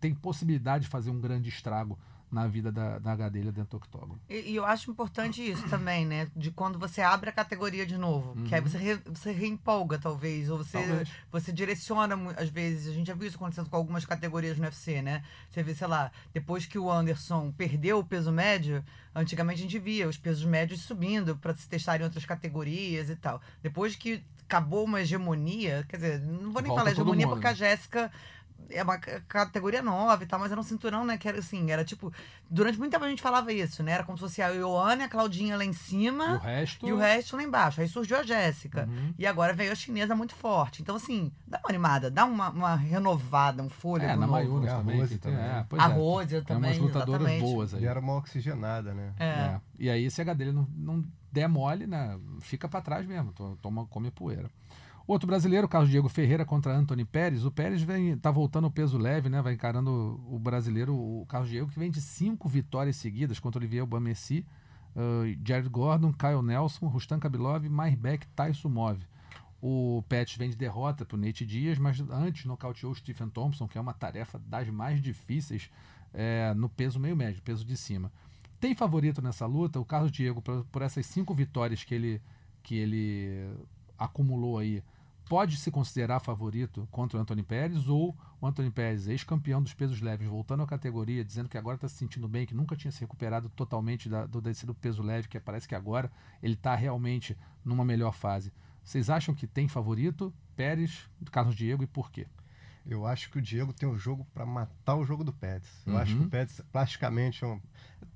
[0.01, 1.97] tem possibilidade de fazer um grande estrago
[2.33, 4.19] na vida da, da Gadelha dentro do octógono.
[4.27, 6.27] E, e eu acho importante isso também, né?
[6.35, 8.35] De quando você abre a categoria de novo.
[8.45, 10.49] Que aí você, re- você reempolga, talvez.
[10.49, 11.09] Ou você, Talvez.
[11.31, 12.87] você direciona, às vezes.
[12.87, 15.23] A gente já viu isso acontecendo com algumas categorias no UFC, né?
[15.49, 19.77] Você vê, sei lá, depois que o Anderson perdeu o peso médio, antigamente a gente
[19.77, 23.39] via os pesos médios subindo para se testar em outras categorias e tal.
[23.61, 27.47] Depois que acabou uma hegemonia, quer dizer, não vou nem Volta falar hegemonia mundo, porque
[27.47, 27.51] né?
[27.51, 28.11] a Jéssica
[28.69, 31.17] é uma categoria nova e tal, mas era um cinturão, né?
[31.17, 32.11] Que era assim, era tipo.
[32.49, 33.91] Durante muito tempo a gente falava isso, né?
[33.93, 36.87] Era como se fosse a Ioana e a Claudinha lá em E o cima resto.
[36.87, 37.81] e o resto lá embaixo.
[37.81, 38.85] Aí surgiu a Jéssica.
[38.89, 39.13] Uhum.
[39.17, 40.81] E agora veio a chinesa muito forte.
[40.81, 44.27] Então, assim, dá uma animada, dá uma, uma renovada, um fôlego É, na.
[44.27, 44.99] Mayunas É, a também.
[44.99, 45.39] Rose também.
[45.39, 45.93] é, pois A é.
[45.93, 47.41] Rose também, umas lutadoras exatamente.
[47.53, 47.83] boas aí.
[47.83, 49.13] E era uma oxigenada, né?
[49.19, 49.25] É.
[49.25, 49.61] É.
[49.79, 53.57] E aí, se a Gadelha não, não der mole, né, fica para trás mesmo, to-
[53.61, 54.49] toma, come poeira.
[55.05, 57.45] Outro brasileiro, Carlos Diego Ferreira contra Anthony Pérez.
[57.45, 59.41] O Pérez vem, tá voltando ao peso leve, né?
[59.41, 63.85] Vai encarando o brasileiro, o Carlos Diego, que vem de cinco vitórias seguidas contra Olivier
[63.85, 64.45] Bamessi,
[64.95, 68.99] Uh, Jared Gordon, Kyle Nelson, Rustam Kabilov, Mairbeck, Taisumov.
[69.59, 73.67] O Pet vem de derrota para o Nate Dias, mas antes nocauteou o Stephen Thompson,
[73.67, 75.71] que é uma tarefa das mais difíceis
[76.13, 78.11] é, no peso meio médio, peso de cima.
[78.59, 79.79] Tem favorito nessa luta?
[79.79, 82.21] O Carlos Diego, por, por essas cinco vitórias que ele,
[82.61, 83.51] que ele
[84.03, 84.83] acumulou aí,
[85.27, 90.01] pode se considerar favorito contra o Anthony Pérez ou o Anthony Pérez, ex-campeão dos pesos
[90.01, 92.99] leves, voltando à categoria, dizendo que agora está se sentindo bem, que nunca tinha se
[92.99, 96.11] recuperado totalmente da, do descido peso leve, que parece que agora
[96.41, 98.51] ele está realmente numa melhor fase.
[98.83, 100.33] Vocês acham que tem favorito?
[100.55, 102.27] Pérez, Carlos Diego e por quê?
[102.85, 105.63] Eu acho que o Diego tem o um jogo para matar o jogo do Pérez.
[105.85, 105.99] Eu uhum.
[105.99, 107.61] acho que o Pérez, plasticamente, é um,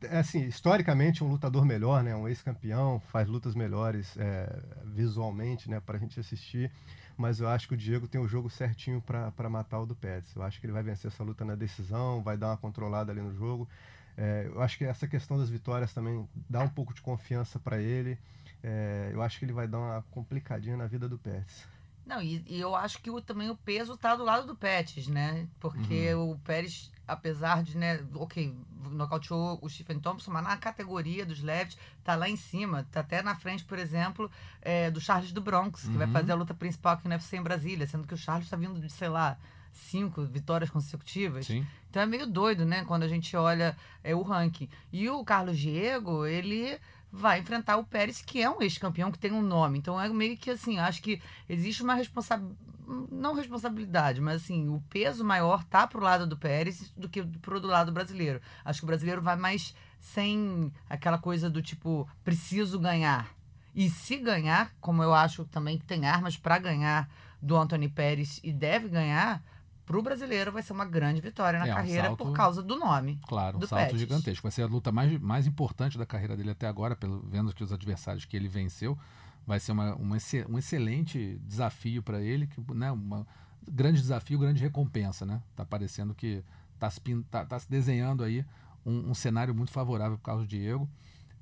[0.01, 2.15] é assim, historicamente, é um lutador melhor, né?
[2.15, 5.79] Um ex-campeão, faz lutas melhores é, visualmente, né?
[5.79, 6.71] Para a gente assistir.
[7.17, 10.35] Mas eu acho que o Diego tem o jogo certinho para matar o do Pérez.
[10.35, 13.21] Eu acho que ele vai vencer essa luta na decisão, vai dar uma controlada ali
[13.21, 13.67] no jogo.
[14.15, 17.79] É, eu acho que essa questão das vitórias também dá um pouco de confiança para
[17.79, 18.17] ele.
[18.63, 21.67] É, eu acho que ele vai dar uma complicadinha na vida do Pérez.
[22.07, 25.07] Não, e, e, eu acho que o, também o peso está do lado do Pérez,
[25.07, 25.45] né?
[25.59, 26.31] Porque uhum.
[26.31, 28.55] o Pérez, apesar de, né, ok,
[28.89, 33.21] nocauteou o Stephen Thompson, mas na categoria dos leves tá lá em cima, tá até
[33.21, 35.97] na frente, por exemplo, é, do Charles do Bronx, que uhum.
[35.97, 38.55] vai fazer a luta principal aqui no UFC em Brasília, sendo que o Charles está
[38.55, 39.37] vindo de, sei lá,
[39.73, 41.45] cinco vitórias consecutivas.
[41.45, 41.67] Sim.
[41.89, 44.69] Então é meio doido, né, quando a gente olha é, o ranking.
[44.93, 46.79] E o Carlos Diego, ele
[47.11, 49.77] vai enfrentar o Pérez, que é um ex-campeão, que tem um nome.
[49.79, 52.57] Então é meio que assim, acho que existe uma responsabilidade.
[53.11, 57.59] Não responsabilidade, mas assim, o peso maior tá pro lado do Pérez do que pro
[57.59, 58.41] do lado brasileiro.
[58.63, 63.29] Acho que o brasileiro vai mais sem aquela coisa do tipo, preciso ganhar.
[63.75, 67.09] E se ganhar, como eu acho também que tem armas para ganhar
[67.41, 69.43] do Anthony Pérez e deve ganhar,
[69.87, 72.61] para o brasileiro vai ser uma grande vitória na é, carreira um salto, por causa
[72.61, 73.17] do nome.
[73.25, 73.99] Claro, um salto Pettis.
[74.01, 74.43] gigantesco.
[74.43, 77.63] Vai ser a luta mais, mais importante da carreira dele até agora, pelo, vendo que
[77.63, 78.97] os adversários que ele venceu.
[79.45, 80.17] Vai ser uma, uma
[80.49, 83.25] um excelente desafio para ele, que, né, uma,
[83.65, 85.25] grande desafio, grande recompensa.
[85.25, 85.41] Né?
[85.55, 86.99] Tá parecendo que está se,
[87.31, 88.45] tá, tá se desenhando aí
[88.85, 90.87] um, um, cenário muito favorável para o Carlos Diego.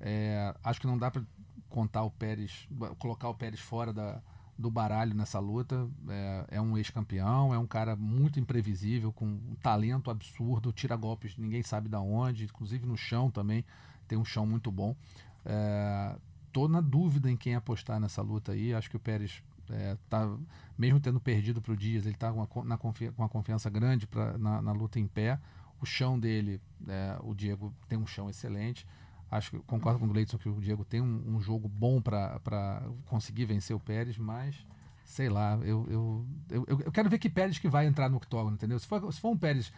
[0.00, 1.22] É, acho que não dá para
[1.68, 2.68] contar o Pérez,
[3.00, 4.22] colocar o Pérez fora da,
[4.58, 5.88] do baralho nessa luta.
[6.08, 11.36] É, é um ex-campeão, é um cara muito imprevisível, com um talento absurdo, tira golpes,
[11.36, 13.64] ninguém sabe da onde, inclusive no chão também,
[14.08, 14.96] tem um chão muito bom.
[15.44, 16.16] É,
[16.52, 18.74] tô na dúvida em quem apostar nessa luta aí.
[18.74, 20.36] Acho que o Pérez é, tá,
[20.78, 24.72] mesmo tendo perdido para o Dias, ele está com, uma, confiança grande pra, na, na,
[24.72, 25.38] luta em pé.
[25.80, 28.86] O chão dele, é, o Diego tem um chão excelente.
[29.30, 32.82] Acho que concordo com o Gleidson que o Diego tem um, um jogo bom para
[33.06, 34.56] conseguir vencer o Pérez, mas
[35.04, 38.54] sei lá, eu, eu, eu, eu, quero ver que Pérez que vai entrar no octógono,
[38.54, 38.78] entendeu?
[38.78, 39.72] Se for, se for um Pérez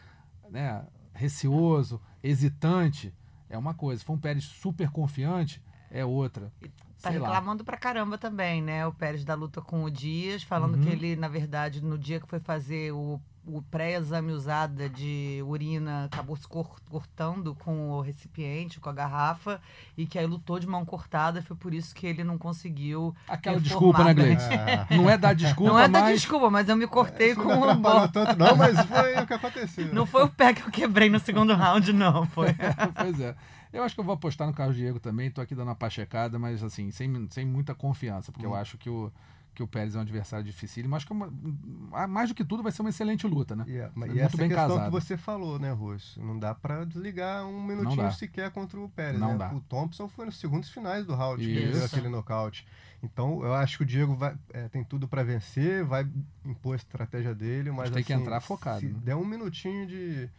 [0.50, 3.14] né, receoso, hesitante,
[3.48, 4.00] é uma coisa.
[4.00, 6.52] Se for um Pérez super confiante, é outra.
[7.00, 7.64] Tá sei reclamando lá.
[7.64, 8.86] pra caramba também, né?
[8.86, 10.82] O Pérez da luta com o Dias, falando uhum.
[10.82, 16.04] que ele, na verdade, no dia que foi fazer o o pré-exame usada de urina
[16.04, 19.60] acabou se cortando com o recipiente, com a garrafa,
[19.96, 23.14] e que aí lutou de mão cortada, foi por isso que ele não conseguiu.
[23.26, 24.52] Aquela desculpa, né, Gleice?
[24.52, 24.86] É.
[24.96, 26.20] Não é dar desculpa, Não é dar mas...
[26.20, 28.08] desculpa, mas eu me cortei é, com o bom.
[28.08, 29.94] tanto, não, mas foi o que aconteceu.
[29.94, 32.26] Não foi o pé que eu quebrei no segundo round, não.
[32.26, 32.48] Foi.
[32.94, 33.34] pois é.
[33.72, 36.38] Eu acho que eu vou apostar no Carlos Diego também, tô aqui dando uma pachecada,
[36.38, 38.50] mas assim, sem, sem muita confiança, porque hum.
[38.50, 39.12] eu acho que o
[39.58, 42.62] que o Pérez é um adversário difícil, mas que é uma, mais do que tudo
[42.62, 43.64] vai ser uma excelente luta, né?
[43.66, 44.84] Yeah, mas e essa bem questão casado.
[44.84, 46.22] que você falou, né, Russo?
[46.22, 49.38] Não dá para desligar um minutinho sequer contra o Pérez, não né?
[49.38, 49.52] Dá.
[49.52, 51.60] O Thompson foi nos segundos finais do round Isso.
[51.60, 52.68] que deu aquele nocaute.
[53.02, 56.08] Então, eu acho que o Diego vai, é, tem tudo para vencer, vai
[56.44, 58.78] impor a estratégia dele, mas, mas tem assim, que entrar focado.
[58.78, 59.00] Se né?
[59.02, 60.30] der um minutinho de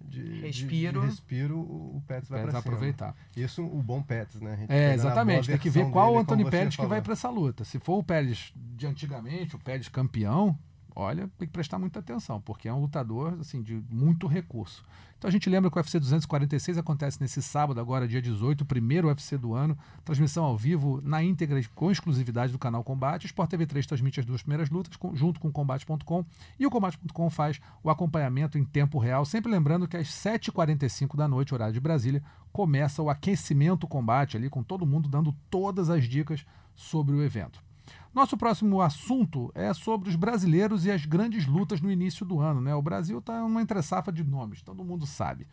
[0.00, 3.14] de respiro, de, de respiro o Pets vai para aproveitar.
[3.36, 4.66] Isso o bom Pets, né?
[4.68, 5.48] É, exatamente.
[5.48, 7.64] Tem que ver qual o Antônio Pérez que vai para essa luta.
[7.64, 10.58] Se for o Pérez de antigamente, o Pérez campeão,
[10.98, 14.84] olha, tem que prestar muita atenção, porque é um lutador assim de muito recurso.
[15.16, 18.64] Então a gente lembra que o UFC 246 acontece nesse sábado, agora dia 18, o
[18.66, 23.26] primeiro UFC do ano, transmissão ao vivo na íntegra com exclusividade do canal Combate.
[23.26, 26.24] O Sport TV 3 transmite as duas primeiras lutas com, junto com o Combate.com
[26.58, 31.28] e o Combate.com faz o acompanhamento em tempo real, sempre lembrando que às 7h45 da
[31.28, 36.08] noite, horário de Brasília, começa o aquecimento combate ali com todo mundo dando todas as
[36.08, 37.67] dicas sobre o evento.
[38.14, 42.60] Nosso próximo assunto é sobre os brasileiros e as grandes lutas no início do ano.
[42.60, 42.74] Né?
[42.74, 45.46] O Brasil está numa entre-safra de nomes, todo mundo sabe.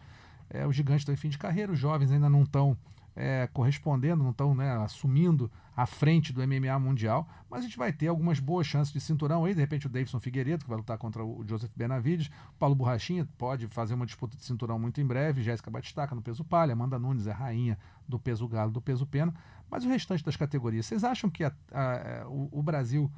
[0.50, 2.78] É, os gigantes estão em fim de carreira, os jovens ainda não estão
[3.16, 7.92] é, correspondendo, não estão né, assumindo a frente do MMA mundial, mas a gente vai
[7.92, 10.98] ter algumas boas chances de cinturão aí, de repente o Davidson Figueiredo, que vai lutar
[10.98, 15.44] contra o Joseph Benavides, Paulo Borrachinha pode fazer uma disputa de cinturão muito em breve,
[15.44, 19.34] Jéssica Batistaca no peso palha, Amanda Nunes é rainha do peso galo, do peso pena,
[19.70, 23.12] mas o restante das categorias, vocês acham que a, a, o, o Brasil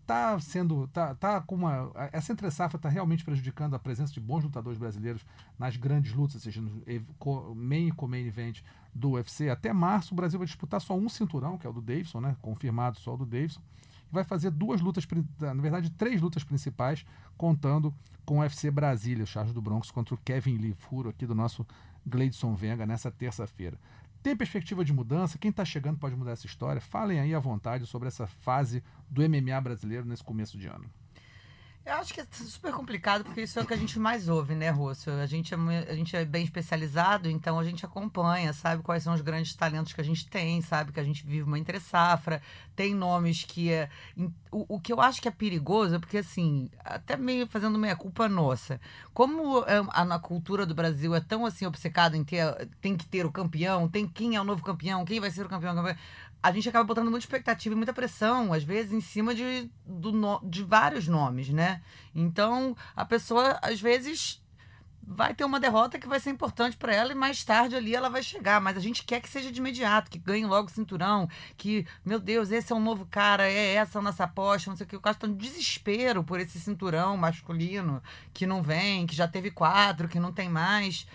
[0.00, 4.12] está é, sendo tá, tá com uma essa entre safra está realmente prejudicando a presença
[4.12, 5.24] de bons lutadores brasileiros
[5.58, 6.82] nas grandes lutas, seja no
[7.54, 8.62] main e co-main event
[8.94, 9.50] do UFC.
[9.50, 12.36] Até março o Brasil vai disputar só um cinturão, que é o do Davidson, né?
[12.40, 13.60] Confirmado só o do Davidson.
[14.10, 15.06] Vai fazer duas lutas,
[15.38, 17.04] na verdade três lutas principais,
[17.36, 17.94] contando
[18.24, 21.66] com o UFC Brasília, Charles do Bronx contra o Kevin Lee, furo aqui do nosso
[22.06, 23.78] Gleidson Venga nessa terça-feira.
[24.22, 25.38] Tem perspectiva de mudança?
[25.38, 26.80] Quem está chegando pode mudar essa história?
[26.80, 30.90] Falem aí à vontade sobre essa fase do MMA brasileiro nesse começo de ano.
[31.84, 34.54] Eu acho que é super complicado, porque isso é o que a gente mais ouve,
[34.54, 35.10] né, Russo?
[35.10, 39.14] A gente, é, a gente é bem especializado, então a gente acompanha, sabe quais são
[39.14, 42.42] os grandes talentos que a gente tem, sabe que a gente vive uma entre-safra,
[42.76, 43.88] tem nomes que é.
[44.52, 47.96] O, o que eu acho que é perigoso é porque, assim, até meio fazendo meia
[47.96, 48.78] culpa nossa.
[49.14, 53.06] Como é, a, a cultura do Brasil é tão assim obcecada em ter, tem que
[53.06, 55.96] ter o campeão, tem quem é o novo campeão, quem vai ser o campeão, campeão
[56.42, 60.40] a gente acaba botando muita expectativa e muita pressão, às vezes, em cima de, do,
[60.42, 61.82] de vários nomes, né?
[62.14, 64.40] Então, a pessoa, às vezes,
[65.12, 68.08] vai ter uma derrota que vai ser importante para ela e mais tarde ali ela
[68.08, 68.60] vai chegar.
[68.60, 72.20] Mas a gente quer que seja de imediato, que ganhe logo o cinturão, que, meu
[72.20, 74.96] Deus, esse é um novo cara, é essa a nossa aposta, não sei o que.
[74.96, 79.50] O cara está no desespero por esse cinturão masculino que não vem, que já teve
[79.50, 81.06] quatro, que não tem mais.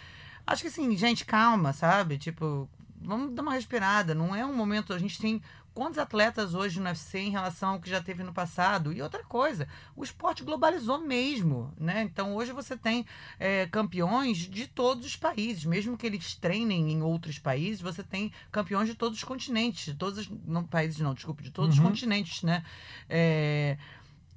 [0.45, 2.17] Acho que assim, gente, calma, sabe?
[2.17, 2.69] Tipo,
[3.05, 4.13] vamos dar uma respirada.
[4.13, 4.93] Não é um momento.
[4.93, 5.41] A gente tem
[5.75, 8.93] quantos atletas hoje no UFC em relação ao que já teve no passado?
[8.93, 12.01] E outra coisa, o esporte globalizou mesmo, né?
[12.01, 13.05] Então hoje você tem
[13.37, 18.31] é, campeões de todos os países, mesmo que eles treinem em outros países, você tem
[18.51, 21.83] campeões de todos os continentes, de todos os não, países não, desculpe, de todos uhum.
[21.83, 22.63] os continentes, né?
[23.09, 23.77] É,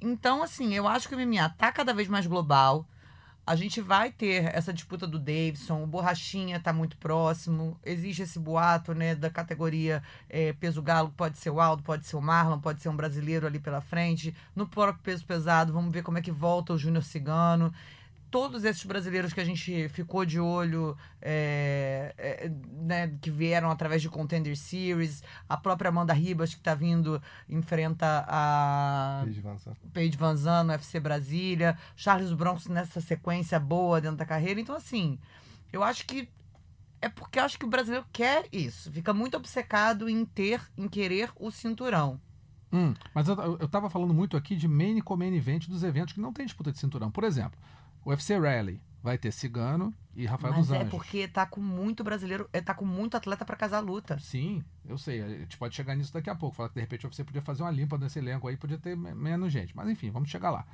[0.01, 2.85] então assim, eu acho que o MMA está cada vez mais global.
[3.49, 8.39] A gente vai ter essa disputa do Davidson, o Borrachinha está muito próximo, existe esse
[8.39, 12.61] boato né, da categoria é, peso galo, pode ser o Aldo, pode ser o Marlon,
[12.61, 14.35] pode ser um brasileiro ali pela frente.
[14.55, 17.73] No próprio peso pesado, vamos ver como é que volta o Júnior Cigano
[18.31, 24.03] todos esses brasileiros que a gente ficou de olho, é, é, né, que vieram através
[24.03, 29.25] de Contender Series, a própria Amanda Ribas, que está vindo, enfrenta a
[29.93, 34.61] Paige Van Zandt no UFC Brasília, Charles Bronx nessa sequência boa dentro da carreira.
[34.61, 35.19] Então, assim,
[35.73, 36.29] eu acho que
[37.01, 40.89] é porque eu acho que o brasileiro quer isso, fica muito obcecado em ter, em
[40.89, 42.21] querer o cinturão.
[42.73, 46.13] Hum, mas eu, eu tava falando muito aqui de main e co-main event dos eventos
[46.13, 47.11] que não tem disputa de cinturão.
[47.11, 47.59] Por exemplo,
[48.09, 50.89] o UFC Rally vai ter Cigano e Rafael Mas dos é Anjos.
[50.89, 54.19] é porque tá com muito brasileiro, é, tá com muito atleta para casar luta.
[54.19, 55.23] Sim, eu sei.
[55.23, 56.57] A gente pode chegar nisso daqui a pouco.
[56.57, 58.97] Falar que de repente o UFC podia fazer uma limpa nesse elenco aí, podia ter
[58.97, 59.77] menos gente.
[59.77, 60.67] Mas enfim, vamos chegar lá.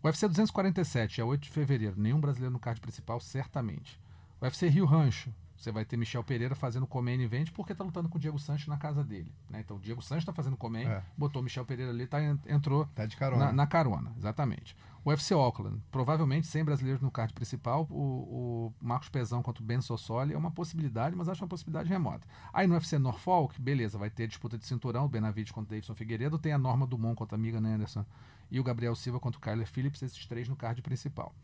[0.00, 1.96] O UFC 247 é 8 de fevereiro.
[1.98, 4.00] Nenhum brasileiro no card principal, certamente.
[4.40, 5.34] O UFC Rio Rancho
[5.64, 8.68] você vai ter Michel Pereira fazendo Comem Event porque tá lutando com o Diego Sanches
[8.68, 9.32] na casa dele.
[9.48, 9.60] Né?
[9.60, 11.02] Então o Diego Sanches tá fazendo Comem, é.
[11.16, 13.46] botou Michel Pereira ali, tá, entrou tá de carona.
[13.46, 14.76] Na, na carona, exatamente.
[15.04, 19.66] O UFC Auckland, provavelmente sem brasileiros no card principal, o, o Marcos Pezão contra o
[19.66, 22.26] Ben Sossoli é uma possibilidade, mas acho uma possibilidade remota.
[22.52, 25.94] Aí no UFC Norfolk, beleza, vai ter disputa de cinturão, o Benavides contra o Davidson
[25.94, 28.04] Figueiredo, tem a Norma Dumont contra a Megan Anderson
[28.50, 31.34] e o Gabriel Silva contra o Kyler Phillips, esses três no card principal.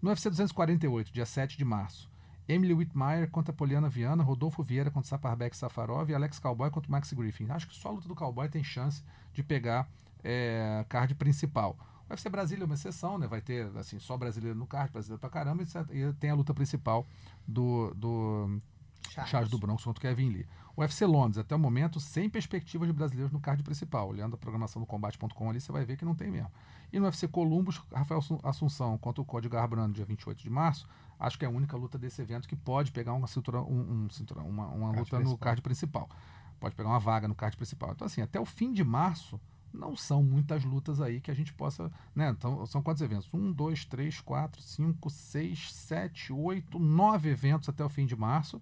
[0.00, 2.10] No UFC 248, dia 7 de março,
[2.48, 7.12] Emily Whitmire contra Poliana Viana, Rodolfo Vieira contra Saparbek Safarov e Alex Cowboy contra Max
[7.12, 7.50] Griffin.
[7.50, 9.02] Acho que só a luta do Cowboy tem chance
[9.34, 9.86] de pegar
[10.24, 11.76] é, card principal.
[12.08, 13.26] O UFC Brasília é uma exceção, né?
[13.26, 17.06] Vai ter assim, só brasileiro no card, brasileiro pra caramba, e tem a luta principal
[17.46, 18.60] do, do
[19.10, 19.30] Charles.
[19.30, 20.46] Charles do Bronx contra o Kevin Lee.
[20.74, 24.08] O UFC Londres, até o momento, sem perspectiva de brasileiros no card principal.
[24.08, 26.50] Olhando a programação do combate.com ali, você vai ver que não tem mesmo.
[26.92, 31.38] E no UFC Columbus, Rafael Assunção contra o Código Garbrando, dia 28 de março, acho
[31.38, 34.40] que é a única luta desse evento que pode pegar uma, cintura, um, um cintura,
[34.42, 35.22] uma, uma luta principal.
[35.22, 36.08] no card principal.
[36.60, 37.92] Pode pegar uma vaga no card principal.
[37.92, 39.40] Então, assim, até o fim de março,
[39.72, 41.90] não são muitas lutas aí que a gente possa.
[42.14, 42.30] Né?
[42.30, 43.32] Então, são quantos eventos?
[43.32, 48.60] Um, dois, três, quatro, cinco, seis, sete, oito, nove eventos até o fim de março.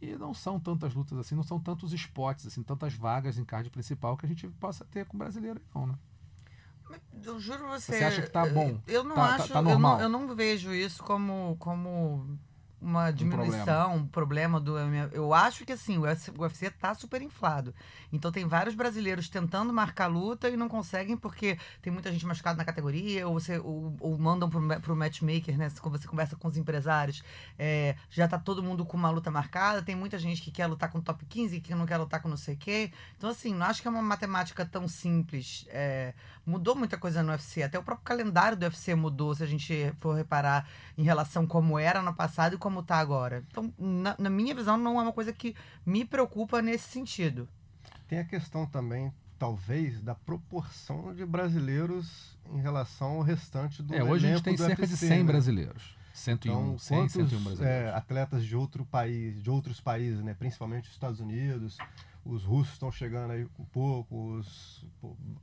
[0.00, 3.70] E não são tantas lutas assim, não são tantos spots, assim, tantas vagas em card
[3.70, 5.94] principal que a gente possa ter com o brasileiro, não, né?
[7.24, 7.98] Eu juro você.
[7.98, 8.80] Você acha que tá bom?
[8.86, 9.48] Eu não tá, acho.
[9.48, 10.00] Tá, tá normal.
[10.00, 12.38] Eu, não, eu não vejo isso como, como
[12.82, 15.10] uma diminuição, um problema do MMA.
[15.12, 17.72] Eu acho que assim, o UFC tá super inflado.
[18.12, 22.58] Então tem vários brasileiros tentando marcar luta e não conseguem porque tem muita gente machucada
[22.58, 25.70] na categoria, ou você ou, ou mandam pro, pro matchmaker, né?
[25.80, 27.22] Quando você conversa com os empresários,
[27.58, 30.90] é, já tá todo mundo com uma luta marcada, tem muita gente que quer lutar
[30.90, 32.92] com o top 15, que não quer lutar com não sei o quê.
[33.16, 35.66] Então, assim, não acho que é uma matemática tão simples.
[35.68, 36.14] É,
[36.44, 37.62] mudou muita coisa no UFC.
[37.62, 40.68] Até o próprio calendário do UFC mudou, se a gente for reparar
[40.98, 43.44] em relação como era no passado e como tá agora.
[43.50, 47.48] Então, na, na minha visão, não é uma coisa que me preocupa nesse sentido.
[48.06, 54.04] Tem a questão também, talvez, da proporção de brasileiros em relação ao restante do É,
[54.04, 55.24] hoje a gente tem do cerca de UFC, 100 né?
[55.24, 55.96] brasileiros.
[56.14, 57.94] 101, Então, 100, quantos 101 é, brasileiros.
[57.94, 61.78] atletas de outro país, de outros países, né, principalmente os Estados Unidos,
[62.24, 64.84] os russos estão chegando aí um pouco, os,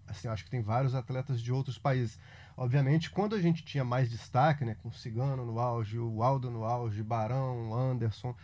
[0.07, 2.17] assim, acho que tem vários atletas de outros países.
[2.63, 6.51] Obviamente, quando a gente tinha mais destaque, né, com o Cigano no auge, o Aldo
[6.51, 8.35] no auge, Barão, Anderson,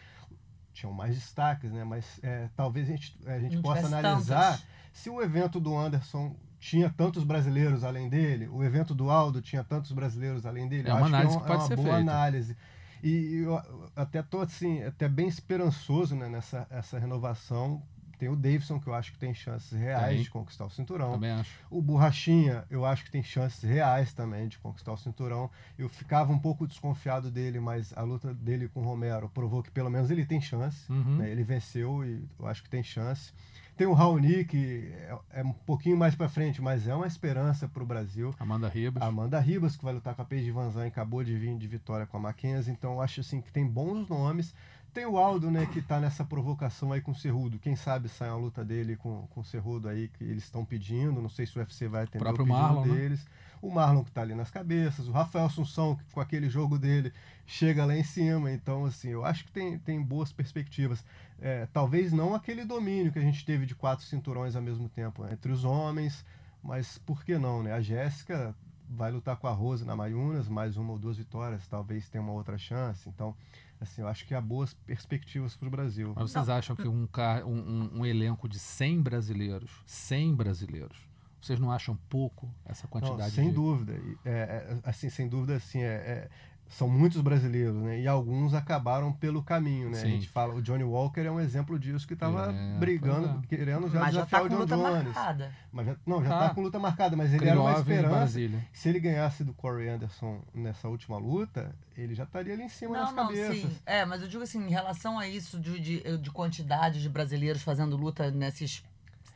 [0.74, 4.66] tinham mais destaques, né, mas é, talvez a gente, a gente Não possa analisar tantos.
[4.94, 9.64] se o evento do Anderson tinha tantos brasileiros além dele, o evento do Aldo tinha
[9.66, 10.88] tantos brasileiros além dele.
[10.88, 12.12] É Eu uma acho análise que que é, um- pode é ser uma boa feita.
[12.12, 12.58] análise.
[13.04, 13.62] E eu
[13.96, 17.84] até tô assim, até bem esperançoso né, nessa essa renovação.
[18.18, 20.24] Tem o Davidson, que eu acho que tem chances reais Tem.
[20.24, 21.14] de conquistar o cinturão.
[21.14, 21.52] Também acho.
[21.70, 25.50] O Borrachinha, eu acho que tem chances reais também de conquistar o cinturão.
[25.78, 29.72] Eu ficava um pouco desconfiado dele, mas a luta dele com o Romero provou que
[29.72, 30.92] pelo menos ele tem chance.
[30.92, 31.18] Uhum.
[31.18, 31.30] né?
[31.30, 33.34] Ele venceu e eu acho que tem chance.
[33.78, 37.68] Tem o Raoni, que é, é um pouquinho mais para frente, mas é uma esperança
[37.68, 38.34] para o Brasil.
[38.40, 39.04] Amanda Ribas.
[39.04, 42.06] Amanda Ribas, que vai lutar com a Paige Van Zandt, acabou de vir de vitória
[42.06, 44.56] com a Mackenzie, então eu acho assim que tem bons nomes.
[44.96, 47.60] Tem o Aldo, né, que tá nessa provocação aí com o Cerrudo.
[47.60, 51.22] Quem sabe sai uma luta dele com, com o Cerrudo aí, que eles estão pedindo.
[51.22, 52.94] Não sei se o UFC vai atender próprio o pedido Marlon, né?
[52.94, 53.28] deles.
[53.62, 55.10] O Marlon que tá ali nas cabeças.
[55.10, 57.12] O Rafael Assunção, que com aquele jogo dele
[57.46, 58.50] chega lá em cima.
[58.54, 61.04] Então, assim, eu acho que tem, tem boas perspectivas.
[61.42, 65.24] É, talvez não aquele domínio que a gente teve de quatro cinturões ao mesmo tempo
[65.24, 66.24] né, entre os homens,
[66.64, 67.74] mas por que não, né?
[67.74, 68.56] A Jéssica
[68.90, 72.34] vai lutar com a Rose na Mayunas, mais uma ou duas vitórias, talvez tenha uma
[72.34, 73.08] outra chance.
[73.10, 73.36] Então,
[73.80, 76.14] assim, eu acho que há boas perspectivas para o Brasil.
[76.16, 77.08] Mas vocês acham que um,
[77.46, 80.98] um, um- elenco de 100 brasileiros, 100 brasileiros,
[81.42, 83.56] vocês não acham pouco essa Não, quantidade sem de...
[83.56, 83.94] dúvida.
[84.24, 86.30] É, é, assim, sem dúvida, assim, é, é,
[86.68, 88.00] são muitos brasileiros, né?
[88.02, 89.98] E alguns acabaram pelo caminho, né?
[89.98, 90.10] A Sim.
[90.12, 93.90] gente fala, o Johnny Walker é um exemplo disso que estava É, brigando, pois querendo
[93.90, 95.04] já Mas já desafiar tá o com John luta Jones.
[95.16, 95.52] marcada.
[95.72, 96.48] Mas já, não, já Tá.
[96.50, 98.40] tá com luta marcada, mas ele era uma esperança.
[98.74, 102.94] Se ele ganhasse do Corey Anderson nessa última luta, ele já estaria ali em cima
[102.98, 103.56] Não, nas não, cabeças.
[103.58, 103.78] sim.
[103.86, 107.62] É, mas eu digo assim, em relação a isso de, de, de quantidade de brasileiros
[107.62, 108.84] fazendo luta nesses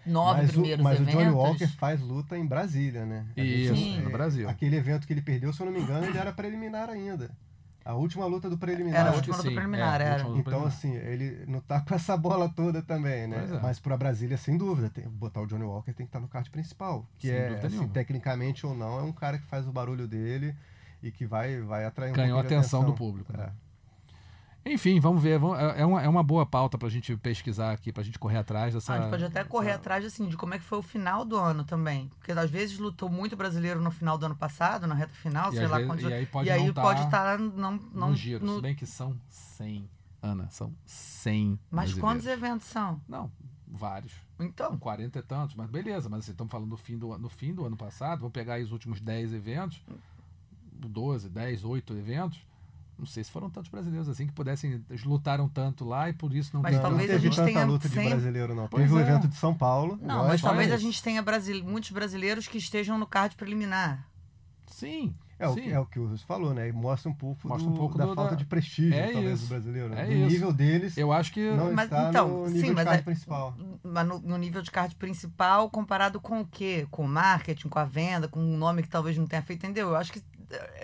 [0.06, 1.20] nove mas o, primeiros mas o eventos.
[1.22, 3.26] Johnny Walker faz luta em Brasília, né?
[3.38, 4.02] A Isso, gente- Sim.
[4.02, 4.50] no Brasil.
[4.50, 7.30] Aquele evento que ele perdeu, se eu não me engano, ele era preliminar ainda.
[7.86, 9.00] A última luta do preliminar.
[9.02, 10.22] Era a última luta sim, preliminar, é, era.
[10.22, 10.68] Então, preliminar.
[10.68, 13.48] assim, ele não tá com essa bola toda também, né?
[13.52, 13.60] É.
[13.62, 16.50] Mas pra Brasília, sem dúvida, tem, botar o Johnny Walker tem que estar no card
[16.52, 17.06] principal.
[17.18, 20.08] Que Sem é, dúvida assim, tecnicamente ou não, é um cara que faz o barulho
[20.08, 20.54] dele
[21.02, 23.36] e que vai, vai atrair um Ganhou a de atenção do público.
[23.36, 23.46] né?
[23.46, 23.69] É.
[24.66, 25.40] Enfim, vamos ver.
[25.40, 28.38] vamos- é, é uma, é uma boa pauta pra gente pesquisar aqui, pra gente correr
[28.38, 28.94] atrás dessa...
[28.94, 31.24] Ah, a gente pode até correr atrás assim, de como é que foi o final
[31.26, 32.08] do ano também.
[32.20, 35.56] Porque às vezes lutou muito brasileiro no final do ano passado, na reta final, E,
[35.58, 36.06] sei lá vezes- quantos.
[36.06, 38.46] e aí pode não tá pode estar não, não no giro.
[38.46, 39.90] no- Se bem que são 100,
[40.22, 43.02] Ana, são 100 Mas quantos eventos são?
[43.08, 43.32] Não,
[43.68, 44.14] vários.
[44.40, 47.54] Então, 40 e tantos, mas beleza, mas assim, estamos falando do fim do, no fim
[47.54, 49.82] do ano passado, vou pegar aí os últimos 10 eventos,
[50.72, 52.42] 12, 10, 8 eventos,
[53.00, 56.34] não sei se foram tantos brasileiros assim que pudessem, eles lutaram tanto lá e por
[56.34, 58.54] isso não Mas Não, talvez não a teve gente tanta tenha luta de sempre- brasileiro,
[58.54, 58.68] não.
[58.68, 59.02] Pois Teve o é.
[59.02, 59.98] evento de São Paulo.
[60.02, 64.06] não, mas talvez a gente tenha brasile- muitos brasileiros que estejam no card preliminar.
[64.68, 65.62] Sim, É o, sim.
[65.64, 66.70] que- é o que o Russo falou, né?
[66.70, 69.12] E mostra um pouco, Mostra um do- pouco da do- falta da- de prestígio, É
[69.12, 69.90] talvez, isso, do brasileiro.
[69.90, 70.02] né?
[70.04, 70.28] é do isso.
[70.30, 73.00] nível deles Eu acho que não Mas, está então, no sim, nível mas de card
[73.00, 73.58] é- principal.
[73.84, 76.88] Mas no, no nível de card principal, comparado com o quê?
[76.92, 79.90] Com o marketing, com a venda, com um nome que talvez não tenha feito, entendeu?
[79.90, 80.22] Eu acho que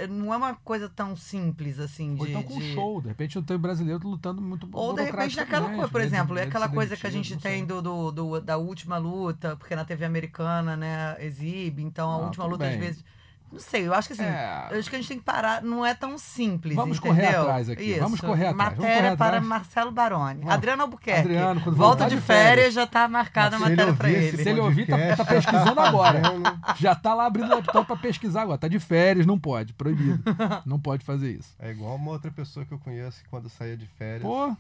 [0.10, 2.30] não é uma coisa tão simples assim ou de.
[2.30, 5.70] então com de- show, de repente não tem brasileiro lutando muito Ou de repente naquela
[5.70, 8.98] coisa, por exemplo, é aquela coisa que a gente tem do do, do, da última
[8.98, 12.80] luta, porque na TV americana, né, exibe, então a Ah, última luta às bem.
[12.80, 13.04] vezes.
[13.52, 14.24] Não sei, eu acho que assim.
[14.24, 14.68] É.
[14.72, 16.76] Eu acho que a gente tem que parar, não é tão simples.
[16.76, 17.16] Vamos entendeu?
[17.16, 18.00] correr atrás aqui, Isso.
[18.02, 19.46] vamos correr atrás, Matéria correr para atrás.
[19.46, 20.40] Marcelo Baroni.
[20.40, 20.54] Vamos.
[20.54, 21.22] Adriano Albuquerque.
[21.22, 22.74] Adriano, quando Volta de de férias, férias.
[22.74, 24.44] já tá marcada a matéria para ele.
[24.44, 26.22] Se ele ouvir, tá- tá pesquisando agora.
[26.78, 28.58] Já tá lá abrindo o laptop pra pesquisar agora.
[28.58, 30.22] Tá de férias, não pode, proibido.
[30.66, 31.56] Não pode fazer isso.
[31.60, 34.56] É igual uma outra pessoa que eu conheço que quando saía de férias, Pô,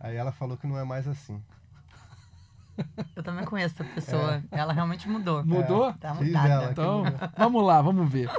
[0.00, 1.40] aí ela falou que não é mais assim.
[3.14, 4.42] Eu também conheço essa pessoa.
[4.50, 5.44] Ela realmente mudou.
[5.44, 5.92] mudou?
[5.94, 6.70] Tá Diz mudada.
[6.70, 7.04] Então,
[7.36, 8.30] vamos lá, vamos ver.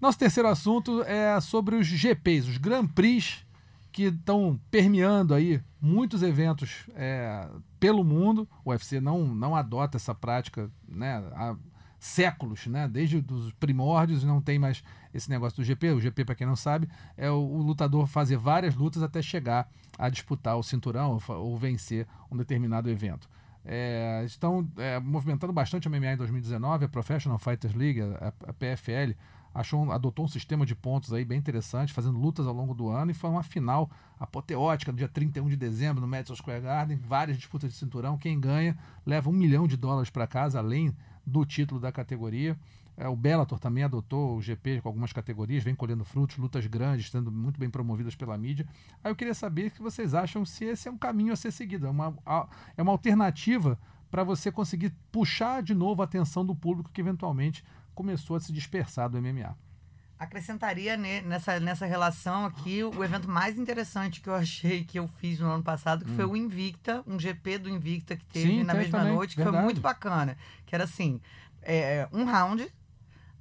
[0.00, 3.44] Nosso terceiro assunto é sobre os GPs, os Grand Prix
[3.90, 7.48] que estão permeando aí muitos eventos é,
[7.80, 8.48] pelo mundo.
[8.64, 11.56] O UFC não, não adota essa prática né, há
[11.98, 12.86] séculos, né?
[12.86, 15.90] desde os primórdios, não tem mais esse negócio do GP.
[15.90, 19.68] O GP, para quem não sabe, é o, o, lutador fazer várias lutas até chegar
[19.98, 23.28] a disputar o cinturão ou, ou vencer um determinado evento.
[23.70, 28.52] É, estão é, movimentando bastante a MMA em 2019, a Professional Fighters League, a, a
[28.54, 29.14] PFL,
[29.52, 33.10] achou, adotou um sistema de pontos aí bem interessante, fazendo lutas ao longo do ano,
[33.10, 37.36] e foi uma final apoteótica no dia 31 de dezembro no Madison Square Garden, várias
[37.36, 38.16] disputas de cinturão.
[38.16, 40.96] Quem ganha leva um milhão de dólares para casa, além
[41.26, 42.58] do título da categoria.
[42.98, 47.08] É, o Bellator também adotou o GP com algumas categorias, vem colhendo frutos, lutas grandes,
[47.10, 48.66] sendo muito bem promovidas pela mídia.
[49.04, 51.52] Aí eu queria saber o que vocês acham se esse é um caminho a ser
[51.52, 52.18] seguido, é uma,
[52.76, 53.78] é uma alternativa
[54.10, 58.52] para você conseguir puxar de novo a atenção do público que eventualmente começou a se
[58.52, 59.56] dispersar do MMA.
[60.18, 65.38] Acrescentaria nessa, nessa relação aqui o evento mais interessante que eu achei que eu fiz
[65.38, 66.16] no ano passado, que hum.
[66.16, 69.14] foi o Invicta, um GP do Invicta que teve Sim, na mesma também.
[69.14, 69.58] noite, que Verdade.
[69.58, 70.36] foi muito bacana.
[70.66, 71.20] Que era assim,
[71.62, 72.68] é, um round,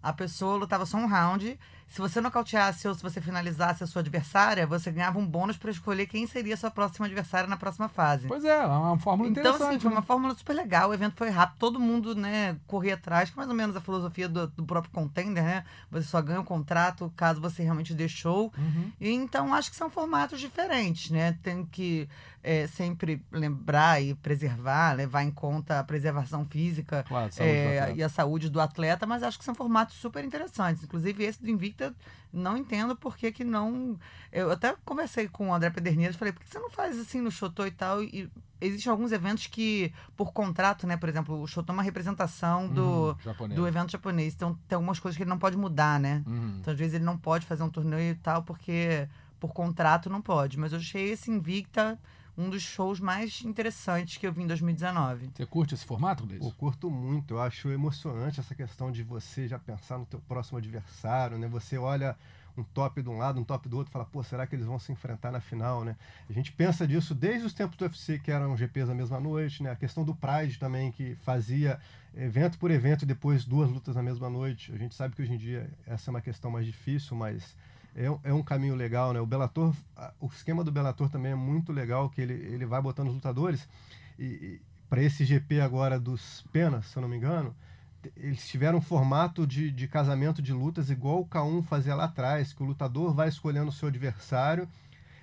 [0.02, 4.02] a pessoa lutava só um round se você nocauteasse ou se você finalizasse a sua
[4.02, 7.88] adversária, você ganhava um bônus para escolher quem seria a sua próxima adversária na próxima
[7.88, 8.28] fase.
[8.28, 9.64] Pois é, é uma fórmula então, interessante.
[9.64, 9.96] Então, sim, foi né?
[9.96, 10.90] uma fórmula super legal.
[10.90, 13.82] O evento foi rápido, todo mundo, né, corria atrás, que é mais ou menos a
[13.82, 15.64] filosofia do, do, próprio contender, né?
[15.90, 18.52] Você só ganha o contrato caso você realmente deixou.
[18.58, 18.92] Uhum.
[19.00, 21.38] E, então, acho que são formatos diferentes, né?
[21.42, 22.10] Tem que
[22.44, 28.08] é, sempre lembrar e preservar, levar em conta a preservação física claro, é, e a
[28.08, 30.84] saúde do atleta, mas acho que são formatos super interessantes.
[30.84, 31.96] Inclusive, esse do Invicta
[32.32, 33.98] não entendo por que, que não.
[34.32, 37.22] Eu até conversei com o André Pederneiras e falei, por que você não faz assim
[37.22, 38.04] no Chotô e tal?
[38.04, 40.98] E existem alguns eventos que, por contrato, né?
[40.98, 44.34] Por exemplo, o Chotô é uma representação do, uhum, do evento japonês.
[44.36, 46.24] Então tem algumas coisas que ele não pode mudar, né?
[46.28, 46.58] Uhum.
[46.60, 49.08] Então, às vezes, ele não pode fazer um torneio e tal, porque
[49.40, 50.60] por contrato não pode.
[50.60, 51.98] Mas eu achei esse Invicta
[52.38, 55.32] um dos shows mais interessantes que eu vi em 2019.
[55.36, 56.46] Você curte esse formato, Gleice?
[56.46, 57.34] Eu curto muito.
[57.34, 61.48] Eu acho emocionante essa questão de você já pensar no teu próximo adversário, né?
[61.48, 62.16] Você olha
[62.56, 64.80] um top de um lado, um top do outro, fala, pô, será que eles vão
[64.80, 65.96] se enfrentar na final, né?
[66.30, 69.62] A gente pensa disso desde os tempos do UFC, que eram GPs na mesma noite,
[69.62, 69.72] né?
[69.72, 71.80] A questão do Pride também, que fazia
[72.16, 74.72] evento por evento e depois duas lutas na mesma noite.
[74.74, 77.56] A gente sabe que hoje em dia essa é uma questão mais difícil, mas
[77.98, 79.20] é, é um caminho legal, né?
[79.20, 79.74] O Bellator,
[80.20, 83.68] o esquema do Bellator também é muito legal, que ele, ele vai botando os lutadores
[84.18, 87.54] e, e para esse GP agora dos penas, se eu não me engano,
[88.16, 92.54] eles tiveram um formato de, de casamento de lutas igual o K1 fazia lá atrás,
[92.54, 94.68] que o lutador vai escolhendo o seu adversário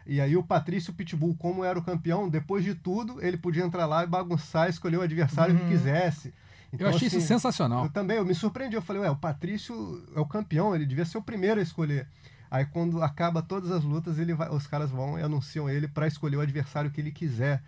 [0.06, 3.86] e aí o Patrício Pitbull, como era o campeão, depois de tudo, ele podia entrar
[3.86, 5.60] lá e bagunçar, escolher o adversário uhum.
[5.62, 6.34] que quisesse.
[6.72, 7.84] Então, eu achei assim, isso sensacional.
[7.84, 8.74] Eu também, eu me surpreendi.
[8.74, 12.06] Eu falei, ué, o Patrício é o campeão, ele devia ser o primeiro a escolher.
[12.54, 16.06] Aí quando acaba todas as lutas, ele vai, os caras vão e anunciam ele para
[16.06, 17.60] escolher o adversário que ele quiser.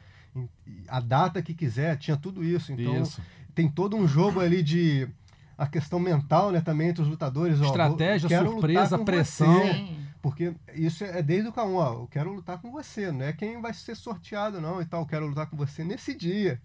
[0.87, 2.73] A data que quiser, tinha tudo isso.
[2.73, 3.21] Então isso.
[3.53, 5.09] tem todo um jogo ali de
[5.59, 7.61] a questão mental, né, também entre os lutadores.
[7.61, 9.59] Estratégia, ó, surpresa, pressão.
[9.59, 13.33] Você, porque isso é desde o K1, ó, eu quero lutar com você, não é
[13.33, 16.61] quem vai ser sorteado não e tal, eu quero lutar com você nesse dia.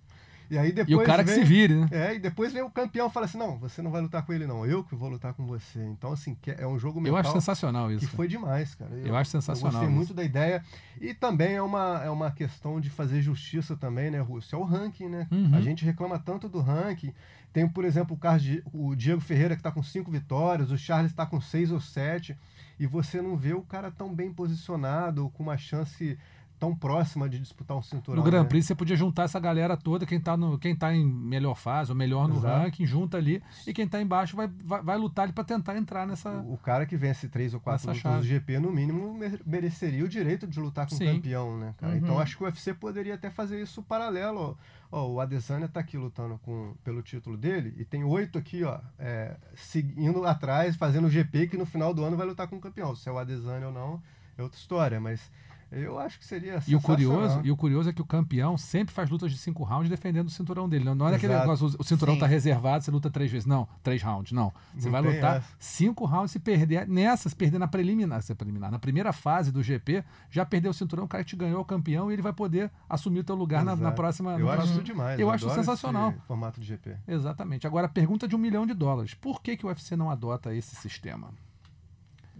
[0.51, 0.89] E aí depois.
[0.89, 1.87] E o cara vem, que se vire, né?
[1.91, 4.33] É, e depois vem o campeão e fala assim: não, você não vai lutar com
[4.33, 4.65] ele, não.
[4.65, 5.79] Eu que vou lutar com você.
[5.85, 7.13] Então, assim, é um jogo mental.
[7.13, 8.05] Eu acho sensacional isso.
[8.05, 8.93] Que foi demais, cara.
[8.93, 9.71] Eu, eu acho sensacional.
[9.71, 10.61] Eu gostei muito da ideia.
[10.99, 14.53] E também é uma, é uma questão de fazer justiça também, né, Russo?
[14.53, 15.25] É o ranking, né?
[15.31, 15.55] Uhum.
[15.55, 17.13] A gente reclama tanto do ranking.
[17.53, 21.11] Tem, por exemplo, o, Carlos, o Diego Ferreira, que está com cinco vitórias, o Charles
[21.11, 22.37] está com seis ou sete.
[22.77, 26.17] E você não vê o cara tão bem posicionado, com uma chance
[26.61, 28.23] tão próxima de disputar um cinturão.
[28.23, 28.47] No Grand né?
[28.47, 31.91] Prix você podia juntar essa galera toda, quem está no, quem tá em melhor fase,
[31.91, 32.55] ou melhor no Exato.
[32.55, 36.05] ranking, junta ali, e quem está embaixo vai, vai, vai lutar ali para tentar entrar
[36.05, 36.29] nessa.
[36.29, 40.07] O, o, cara que vence três ou quatro lutas do GP, no mínimo, mereceria o
[40.07, 41.97] direito de lutar com o campeão, né, cara?
[41.97, 42.13] Então, uhum.
[42.13, 44.55] Então acho que o UFC poderia até fazer isso paralelo.
[44.91, 48.79] Ó, o Adesanya está aqui lutando com, pelo título dele, e tem oito aqui, ó,
[48.99, 52.61] é, seguindo atrás, fazendo o GP, que no final do ano vai lutar com o
[52.61, 52.95] campeão.
[52.95, 54.03] Se é o Adesanya ou não,
[54.37, 55.31] é outra história, mas
[55.71, 58.93] eu acho que seria e o curioso E o curioso é que o campeão sempre
[58.93, 60.83] faz lutas de cinco rounds defendendo o cinturão dele.
[60.83, 63.45] Não, não é aquele negócio, o cinturão está reservado, você luta três vezes.
[63.45, 64.33] Não, três rounds.
[64.33, 64.51] Não.
[64.75, 65.47] Você não vai lutar essa.
[65.57, 66.87] cinco rounds e perder.
[66.87, 68.69] Nessas, perder na preliminar, se preliminar.
[68.69, 72.11] Na primeira fase do GP, já perdeu o cinturão, o cara te ganhou o campeão
[72.11, 74.37] e ele vai poder assumir o teu lugar na, na, próxima.
[74.37, 75.19] Eu acho isso demais.
[75.19, 76.13] Eu, eu acho sensacional.
[76.27, 76.97] formato de GP.
[77.07, 77.65] Exatamente.
[77.65, 79.13] Agora, pergunta de um milhão de dólares.
[79.13, 81.29] Por que, que o UFC não adota esse sistema?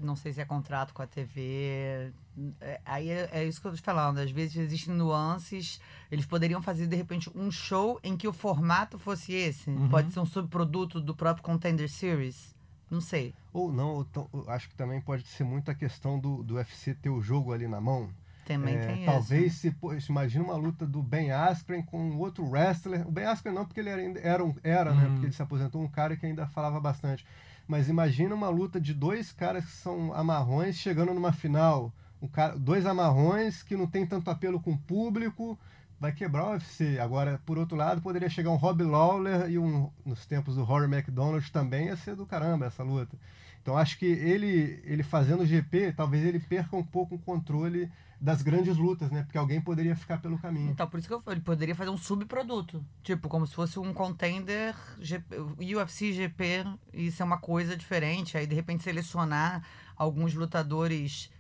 [0.01, 2.11] Não sei se é contrato com a TV.
[2.59, 4.19] É, aí é, é, isso que eu tô te falando.
[4.19, 5.79] Às vezes existem nuances.
[6.11, 9.69] Eles poderiam fazer, de repente, um show em que o formato fosse esse.
[9.69, 9.89] Uhum.
[9.89, 12.55] Pode ser um subproduto do próprio Contender Series.
[12.89, 13.33] Não sei.
[13.53, 14.05] Ou não,
[14.47, 17.67] acho que também pode ser muito a questão do, do UFC ter o jogo ali
[17.67, 18.09] na mão.
[18.45, 19.59] Também É, tem talvez isso.
[19.61, 23.07] se, pô, imagina uma luta do Ben Askren com outro wrestler.
[23.07, 25.05] O Ben Askren não, porque ele era, ainda- era, um- era né?
[25.05, 25.11] Uhum.
[25.11, 27.25] Porque ele se aposentou, um cara que ainda falava bastante.
[27.71, 31.89] Mas imagina uma luta de dois caras que são amarrões chegando numa final.
[32.21, 35.57] Um cara, dois amarrões que não tem tanto apelo com o público.
[35.97, 36.99] Vai quebrar o UFC.
[36.99, 40.93] Agora, por outro lado, poderia chegar um Rob Lawler e um, nos tempos do Rory
[40.93, 43.17] McDonald também ia ser do caramba essa luta.
[43.61, 47.89] Então acho que ele, ele fazendo GP, talvez ele perca um pouco o controle
[48.23, 49.23] das grandes lutas, né?
[49.23, 50.69] Porque alguém poderia ficar pelo caminho.
[50.69, 52.85] Então, por isso que eu falei, ele poderia fazer um subproduto.
[53.01, 55.35] Tipo, como se fosse um contender GP,
[55.75, 56.63] UFC GP
[56.93, 58.37] e ser uma coisa diferente.
[58.37, 59.63] Aí, de repente, selecionar
[59.97, 61.31] alguns lutadores.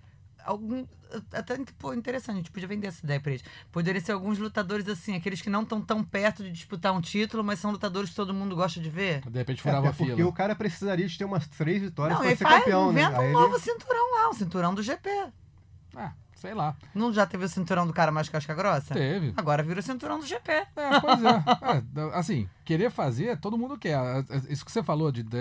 [0.43, 0.87] Algum,
[1.31, 3.43] até pô, interessante, a gente podia vender essa ideia pra eles.
[3.71, 7.43] Poderia ser alguns lutadores assim, aqueles que não estão tão perto de disputar um título,
[7.43, 9.21] mas são lutadores que todo mundo gosta de ver.
[9.29, 10.27] De repente É, furava até a porque fila.
[10.27, 13.01] o cara precisaria de ter umas três vitórias Não, para ele ser faz, campeão, né?
[13.03, 15.09] inventa um Aí ele- novo cinturão lá, o cinturão do GP.
[15.95, 16.11] É,
[16.41, 16.75] sei lá.
[16.95, 18.95] Não já teve o cinturão do cara mais casca grossa?
[18.95, 19.31] Teve.
[19.37, 20.51] Agora vira o cinturão do GP.
[20.51, 22.01] É, pois é.
[22.01, 23.99] É, Assim, querer fazer, todo mundo quer.
[24.49, 25.37] Isso que você falou de, de,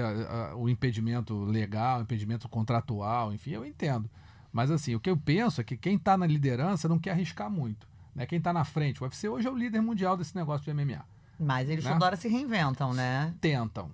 [0.57, 4.11] o impedimento legal, o impedimento contratual, enfim, eu entendo.
[4.53, 7.51] Mas assim, o que eu penso é que quem tá na liderança não quer arriscar
[7.51, 7.88] muito.
[8.14, 8.26] Né?
[8.26, 11.03] Quem tá na frente, o UFC hoje é o líder mundial desse negócio de MMA.
[11.38, 11.92] Mas eles Né?
[11.92, 13.32] toda hora se reinventam, né?
[13.40, 13.90] Tentam.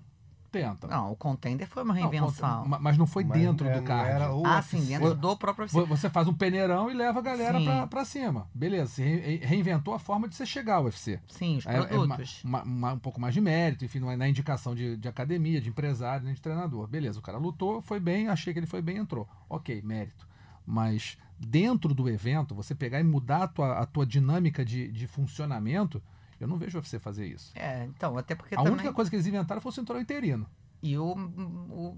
[0.57, 0.89] Tentam.
[0.89, 2.63] Não, o contender foi uma Não, reinvenção.
[2.63, 4.09] conta- mas não foi Mas dentro é, do não card.
[4.09, 7.61] era o ah, sim, dentro do próprio Você faz um peneirão e leva a galera
[7.61, 8.47] pra, pra cima.
[8.53, 11.19] Beleza, você re- reinventou a forma de você chegar ao UFC.
[11.27, 12.41] Sim, os É- é produtos.
[12.43, 15.59] ma- ma- um pouco mais de mérito, enfim, não é na indicação de, de academia,
[15.61, 16.87] de empresário, nem de treinador.
[16.87, 19.27] Beleza, o cara lutou, foi bem, achei que ele foi bem, entrou.
[19.49, 20.27] Ok, mérito.
[20.65, 25.07] Mas dentro do evento, você pegar e mudar a tua, a tua dinâmica de, de
[25.07, 26.01] funcionamento,
[26.39, 27.51] eu não vejo você fazer isso.
[27.55, 28.73] É, então, até porque a também...
[28.73, 30.47] única coisa que eles inventaram foi o cinturão interino.
[30.81, 31.11] E o...
[31.11, 31.97] o...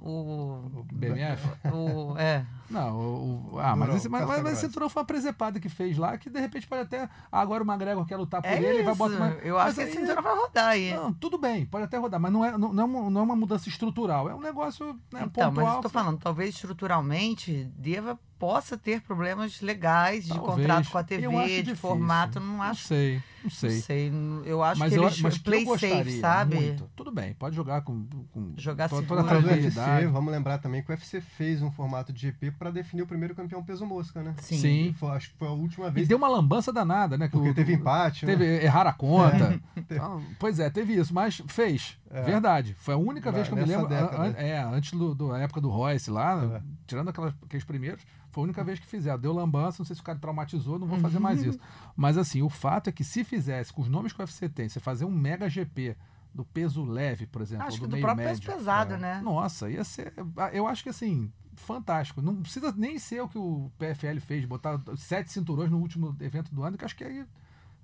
[0.00, 0.86] O...
[0.92, 1.46] BMF?
[1.72, 4.88] o é, Não, o, o- ah, mas, Durão, esse, mas, casca mas, mas esse cinturão
[4.88, 7.02] foi uma presepada que fez lá, que de repente pode até.
[7.02, 8.74] ah, agora o McGregor quer lutar por é ele, isso.
[8.74, 9.28] ele vai botar uma.
[9.42, 10.94] Eu acho mas que esse cinturão vai rodar aí.
[10.94, 13.24] Não, tudo bem, pode até rodar, mas não é, não, não é, uma, não é
[13.24, 15.76] uma mudança estrutural, é um negócio né, então, mas pontual.
[15.76, 20.56] eu tô falando, talvez estruturalmente deva possa ter problemas legais de Talvez.
[20.56, 21.76] contrato com a Eu TV, de difícil.
[21.76, 22.84] formato, não Não acho.
[22.88, 23.70] sei, não sei.
[23.70, 24.12] Não sei,
[24.44, 26.54] eu acho mas que eu, eles mas que play eu gostaria safe, sabe?
[26.56, 26.90] muito.
[26.94, 30.06] Tudo bem, pode jogar com, com Jogar toda, toda a tranquilidade.
[30.06, 33.34] vamos lembrar também que o UFC fez um formato de GP para definir o primeiro
[33.34, 34.34] campeão peso mosca, né?
[34.40, 34.58] Sim.
[34.58, 34.94] Sim.
[34.98, 37.26] Foi- acho que foi a última E vez deu uma lambança danada, né?
[37.28, 38.64] que porque o- teve empate, Teve né?
[38.64, 39.60] errar a conta.
[39.76, 41.96] Então, pois é, teve isso, mas fez.
[42.10, 42.22] É.
[42.22, 42.74] Verdade.
[42.74, 43.86] Foi a única vez que eu me lembro.
[43.86, 44.22] an- década.
[44.22, 46.62] an- é, antes do, do- da época do Royce lá, É.
[46.86, 49.18] tirando aquelas, aqueles primeiros, foi a única vez que fizeram.
[49.18, 51.50] Deu lambança, não sei se o cara traumatizou, não vou fazer mais Uhum.
[51.50, 51.60] isso.
[51.96, 54.68] Mas assim, o fato é que se fizesse, com os nomes que o UFC tem,
[54.68, 55.96] você fazer um mega GP
[56.34, 58.42] do peso leve, por exemplo, Acho ou que do do meio próprio médio.
[58.42, 58.98] peso pesado, É.
[58.98, 59.20] né?
[59.24, 60.12] Nossa, ia ser.
[60.52, 62.20] Eu acho que assim, fantástico.
[62.20, 66.54] Não precisa nem ser o que o PFL fez, botar sete cinturões no último evento
[66.54, 67.24] do ano, que acho que aí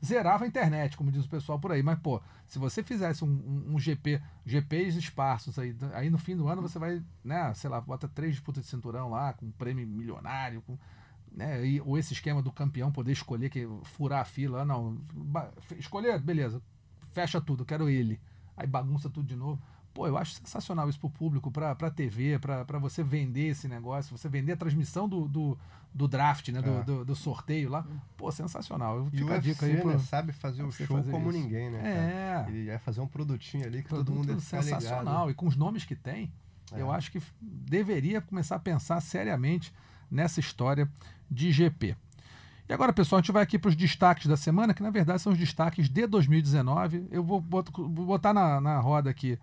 [0.04, 1.82] zerava a internet, como diz o pessoal por aí.
[1.82, 6.36] Mas, pô, se você fizesse um, um- um GP, GPs esparsos aí, aí no fim
[6.36, 9.52] do ano você vai, né, sei lá, bota três disputas de cinturão lá, com um
[9.52, 10.76] prêmio milionário, com.
[11.34, 14.98] Né, e, ou esse esquema do campeão poder escolher que furar a fila, não,
[15.78, 16.60] escolher, beleza,
[17.12, 18.20] fecha tudo, quero ele.
[18.56, 19.60] Aí bagunça tudo de novo.
[19.94, 23.68] Pô, eu acho sensacional isso pro público, pra, pra TV, pra, pra você vender esse
[23.68, 25.58] negócio, você vender a transmissão do, do,
[25.92, 26.62] do draft, né?
[26.62, 26.82] Do, É.
[26.82, 27.86] do, do sorteio lá.
[28.16, 28.96] Pô, sensacional.
[28.96, 29.90] Eu E o a dica aí UFC, pro.
[29.92, 31.38] né, sabe fazer o show fazer como isso.
[31.38, 32.44] ninguém, né?
[32.46, 32.50] É.
[32.50, 35.02] Ele vai fazer um produtinho ali que todo Produto mundo ia ficar sensacional.
[35.26, 35.30] ligado.
[35.30, 36.32] E com os nomes que tem,
[36.72, 36.80] É.
[36.80, 39.72] eu acho que deveria começar a pensar seriamente
[40.10, 40.88] nessa história
[41.30, 41.94] de GP.
[42.66, 45.20] E agora, pessoal, a gente vai aqui para os destaques da semana, que na verdade
[45.20, 47.06] são os destaques de 2019.
[47.10, 49.38] Eu vou botar na, na roda aqui.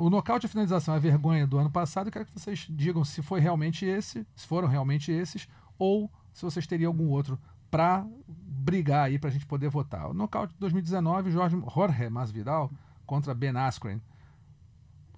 [0.00, 2.06] O nocaute e finalização é a vergonha do ano passado.
[2.06, 6.44] Eu quero que vocês digam se foi realmente esse, se foram realmente esses, ou se
[6.44, 7.36] vocês teriam algum outro
[7.68, 10.08] para brigar aí para a gente poder votar.
[10.08, 12.70] O nocaute de 2019, Jorge, Jorge Masvidal
[13.04, 14.00] contra Ben Askren.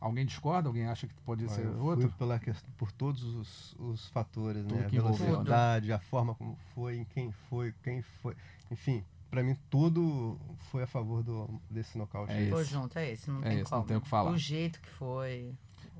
[0.00, 0.70] Alguém discorda?
[0.70, 2.10] Alguém acha que pode Olha, ser outro?
[2.12, 4.86] pela questão, por todos os, os fatores, Tudo né?
[4.86, 5.32] A que envolveu, né?
[5.32, 8.34] velocidade, a forma como foi, em quem foi, quem foi.
[8.70, 10.38] Enfim, pra mim tudo
[10.70, 12.32] foi a favor do, desse nocaute.
[12.32, 12.48] É.
[12.48, 13.80] Tô junto, é esse, não É tem esse, como.
[13.80, 14.30] não tem o que falar.
[14.32, 15.54] O jeito que foi.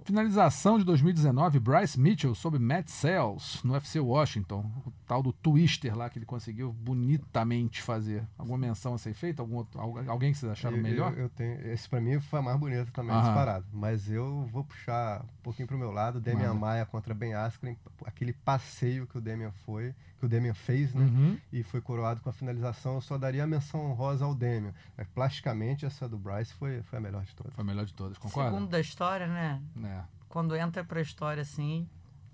[0.04, 4.70] Finalização de 2019, Bryce Mitchell sobre Matt Sells no UFC Washington.
[4.86, 8.26] O tal do twister lá que ele conseguiu bonitamente fazer.
[8.38, 9.42] Alguma menção a ser feita?
[9.42, 11.12] Algum outro- al- alguém que vocês acharam Eu- melhor?
[11.12, 13.22] Eu, eu tenho, esse pra mim foi a mais bonita também, Aham.
[13.24, 13.66] disparado.
[13.72, 16.60] Mas eu vou puxar um pouquinho pro meu lado, Demian Manda.
[16.60, 21.02] Maia contra Ben Askren, aquele passeio que o Demian foi, que o Demian fez, né?
[21.04, 21.38] Uhum.
[21.52, 22.94] E foi coroado com a finalização.
[22.96, 24.72] Eu só daria a menção honrosa ao Demian.
[24.96, 27.54] Mas, plasticamente, essa do Bryce foi, foi a melhor de todas.
[27.54, 28.50] Foi a melhor de todas, concorda?
[28.50, 29.60] Segundo da história, né?
[29.82, 29.99] É.
[30.30, 31.86] Quando entra pra história assim.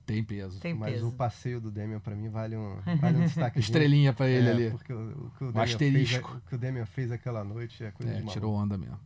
[0.06, 0.60] Tem peso.
[0.60, 1.08] Tem Mas peso.
[1.08, 3.58] o passeio do Demian, pra mim, vale um, vale um destaque.
[3.58, 4.70] Estrelinha pra ele é, ali.
[4.70, 6.36] Porque o, o que o, Um Demian fez, asterisco.
[6.36, 8.32] o que o Demian fez aquela noite é coisa É, de maluco.
[8.32, 9.00] tirou onda mesmo.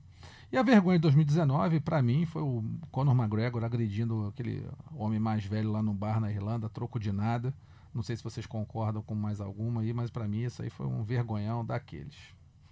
[0.52, 5.42] E a vergonha de 2019, pra mim, foi o Conor McGregor agredindo aquele homem mais
[5.44, 7.54] velho lá no bar na Irlanda, troco de nada.
[7.94, 10.86] Não sei se vocês concordam com mais alguma aí, mas pra mim isso aí foi
[10.86, 12.16] um vergonhão daqueles.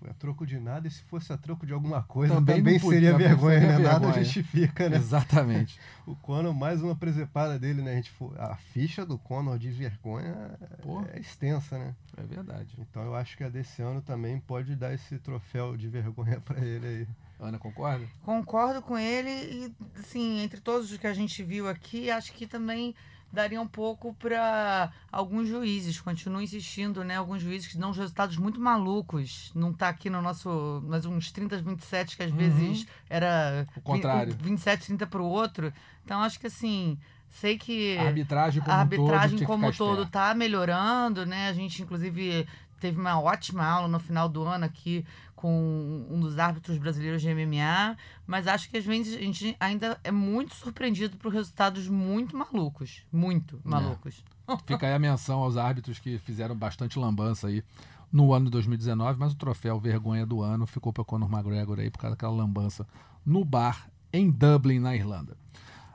[0.08, 2.80] A troco de nada, e se fosse a troco de alguma coisa, Também também, não
[2.80, 3.84] podia, seria também vergonha, seria né?
[3.84, 4.24] Nada vergonha.
[4.24, 4.96] justifica, né?
[4.96, 5.80] Exatamente.
[6.06, 7.92] O Conor, mais uma presepada dele, né?
[7.92, 11.02] A, gente, a ficha do Conor de vergonha Pô.
[11.12, 11.94] é extensa, né?
[12.16, 12.76] É verdade.
[12.78, 16.64] Então eu acho que a desse ano também pode dar esse troféu de vergonha pra
[16.64, 17.08] ele aí.
[17.40, 18.04] Ana, concorda?
[18.22, 22.46] Concordo com ele e, assim, entre todos os que a gente viu aqui, acho que
[22.46, 22.94] também
[23.32, 26.00] daria um pouco para alguns juízes.
[26.00, 27.16] Continuo insistindo, né?
[27.16, 29.50] Alguns juízes que dão uns resultados muito malucos.
[29.54, 30.82] Não tá aqui no nosso.
[30.86, 32.36] Mas uns 30, 27, que às Uhum.
[32.36, 33.66] vezes era.
[33.76, 34.32] O contrário.
[34.34, 35.72] vi- 27, 30 pro outro.
[36.04, 36.98] Então acho que assim.
[37.30, 38.92] Sei que A arbitragem como a todo.
[39.02, 40.10] arbitragem que como todo esperto.
[40.10, 41.48] tá melhorando, né?
[41.48, 42.48] A gente, inclusive,
[42.80, 45.04] teve uma ótima aula no final do ano aqui
[45.38, 49.96] com um dos árbitros brasileiros de MMA, mas acho que às vezes a gente ainda
[50.02, 53.04] é muito surpreendido por resultados muito malucos.
[53.12, 54.24] Muito malucos.
[54.66, 57.62] Fica aí a menção aos árbitros que fizeram bastante lambança aí
[58.10, 61.88] no ano de 2019, mas o troféu vergonha do ano ficou para Conor McGregor aí
[61.88, 62.84] por causa daquela lambança
[63.24, 65.36] no bar em Dublin, na Irlanda.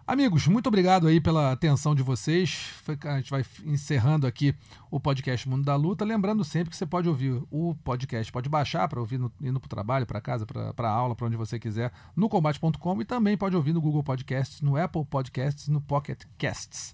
[0.05, 2.73] Amigos, muito obrigado aí pela atenção de vocês.
[3.05, 4.53] A gente vai encerrando aqui
[4.91, 6.03] o podcast Mundo da Luta.
[6.03, 9.67] Lembrando sempre que você pode ouvir o podcast, pode baixar para ouvir no, indo para
[9.67, 13.55] o trabalho, para casa, para aula, para onde você quiser, no combate.com e também pode
[13.55, 16.93] ouvir no Google Podcasts, no Apple Podcasts, no Pocket Casts.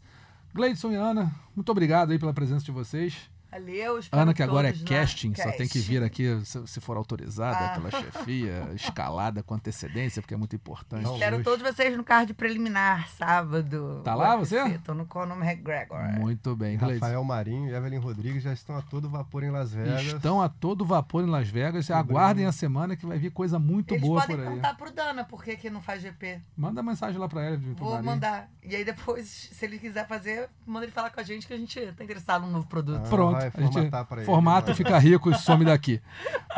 [0.54, 3.28] Gleidson e Ana, muito obrigado aí pela presença de vocês.
[3.52, 6.98] Valeu, espero Ana, que agora é na casting, só tem que vir aqui se, for
[6.98, 7.70] autorizada Ah.
[7.70, 11.04] pela chefia, escalada com antecedência, porque é muito importante.
[11.04, 14.02] Não, Espero todos vocês no card preliminar, sábado.
[14.04, 14.78] Tá lá, UFC, você?
[14.80, 16.00] Tô no Conor McGregor.
[16.20, 16.76] Muito bem.
[16.78, 20.04] Rafael Marinho e Evelyn Rodrigues já estão a todo vapor em Las Vegas.
[20.04, 21.90] Estão a todo vapor em Las Vegas.
[21.90, 24.54] Aguardem a semana que vai vir coisa muito Eles boa podem por aí.
[24.56, 26.40] contar pro Dana por que, que não faz GP.
[26.56, 27.58] Manda mensagem lá pra ela.
[27.78, 28.06] Vou Marinho.
[28.06, 28.50] mandar.
[28.64, 31.58] E aí depois, se ele quiser fazer, manda ele falar com a gente que a
[31.58, 33.02] gente tá interessado num novo produto.
[33.06, 34.76] Ah, Pronto, vai a gente ele, formata, vai.
[34.76, 36.02] fica rico e some daqui.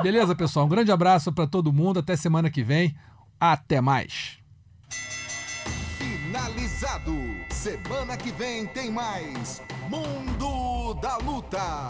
[0.01, 0.65] Beleza, pessoal?
[0.65, 1.99] Um grande abraço pra todo mundo.
[1.99, 2.95] Até semana que vem.
[3.39, 4.37] Até mais.
[5.97, 7.13] Finalizado.
[7.49, 11.87] Semana que vem tem mais Mundo da Luta.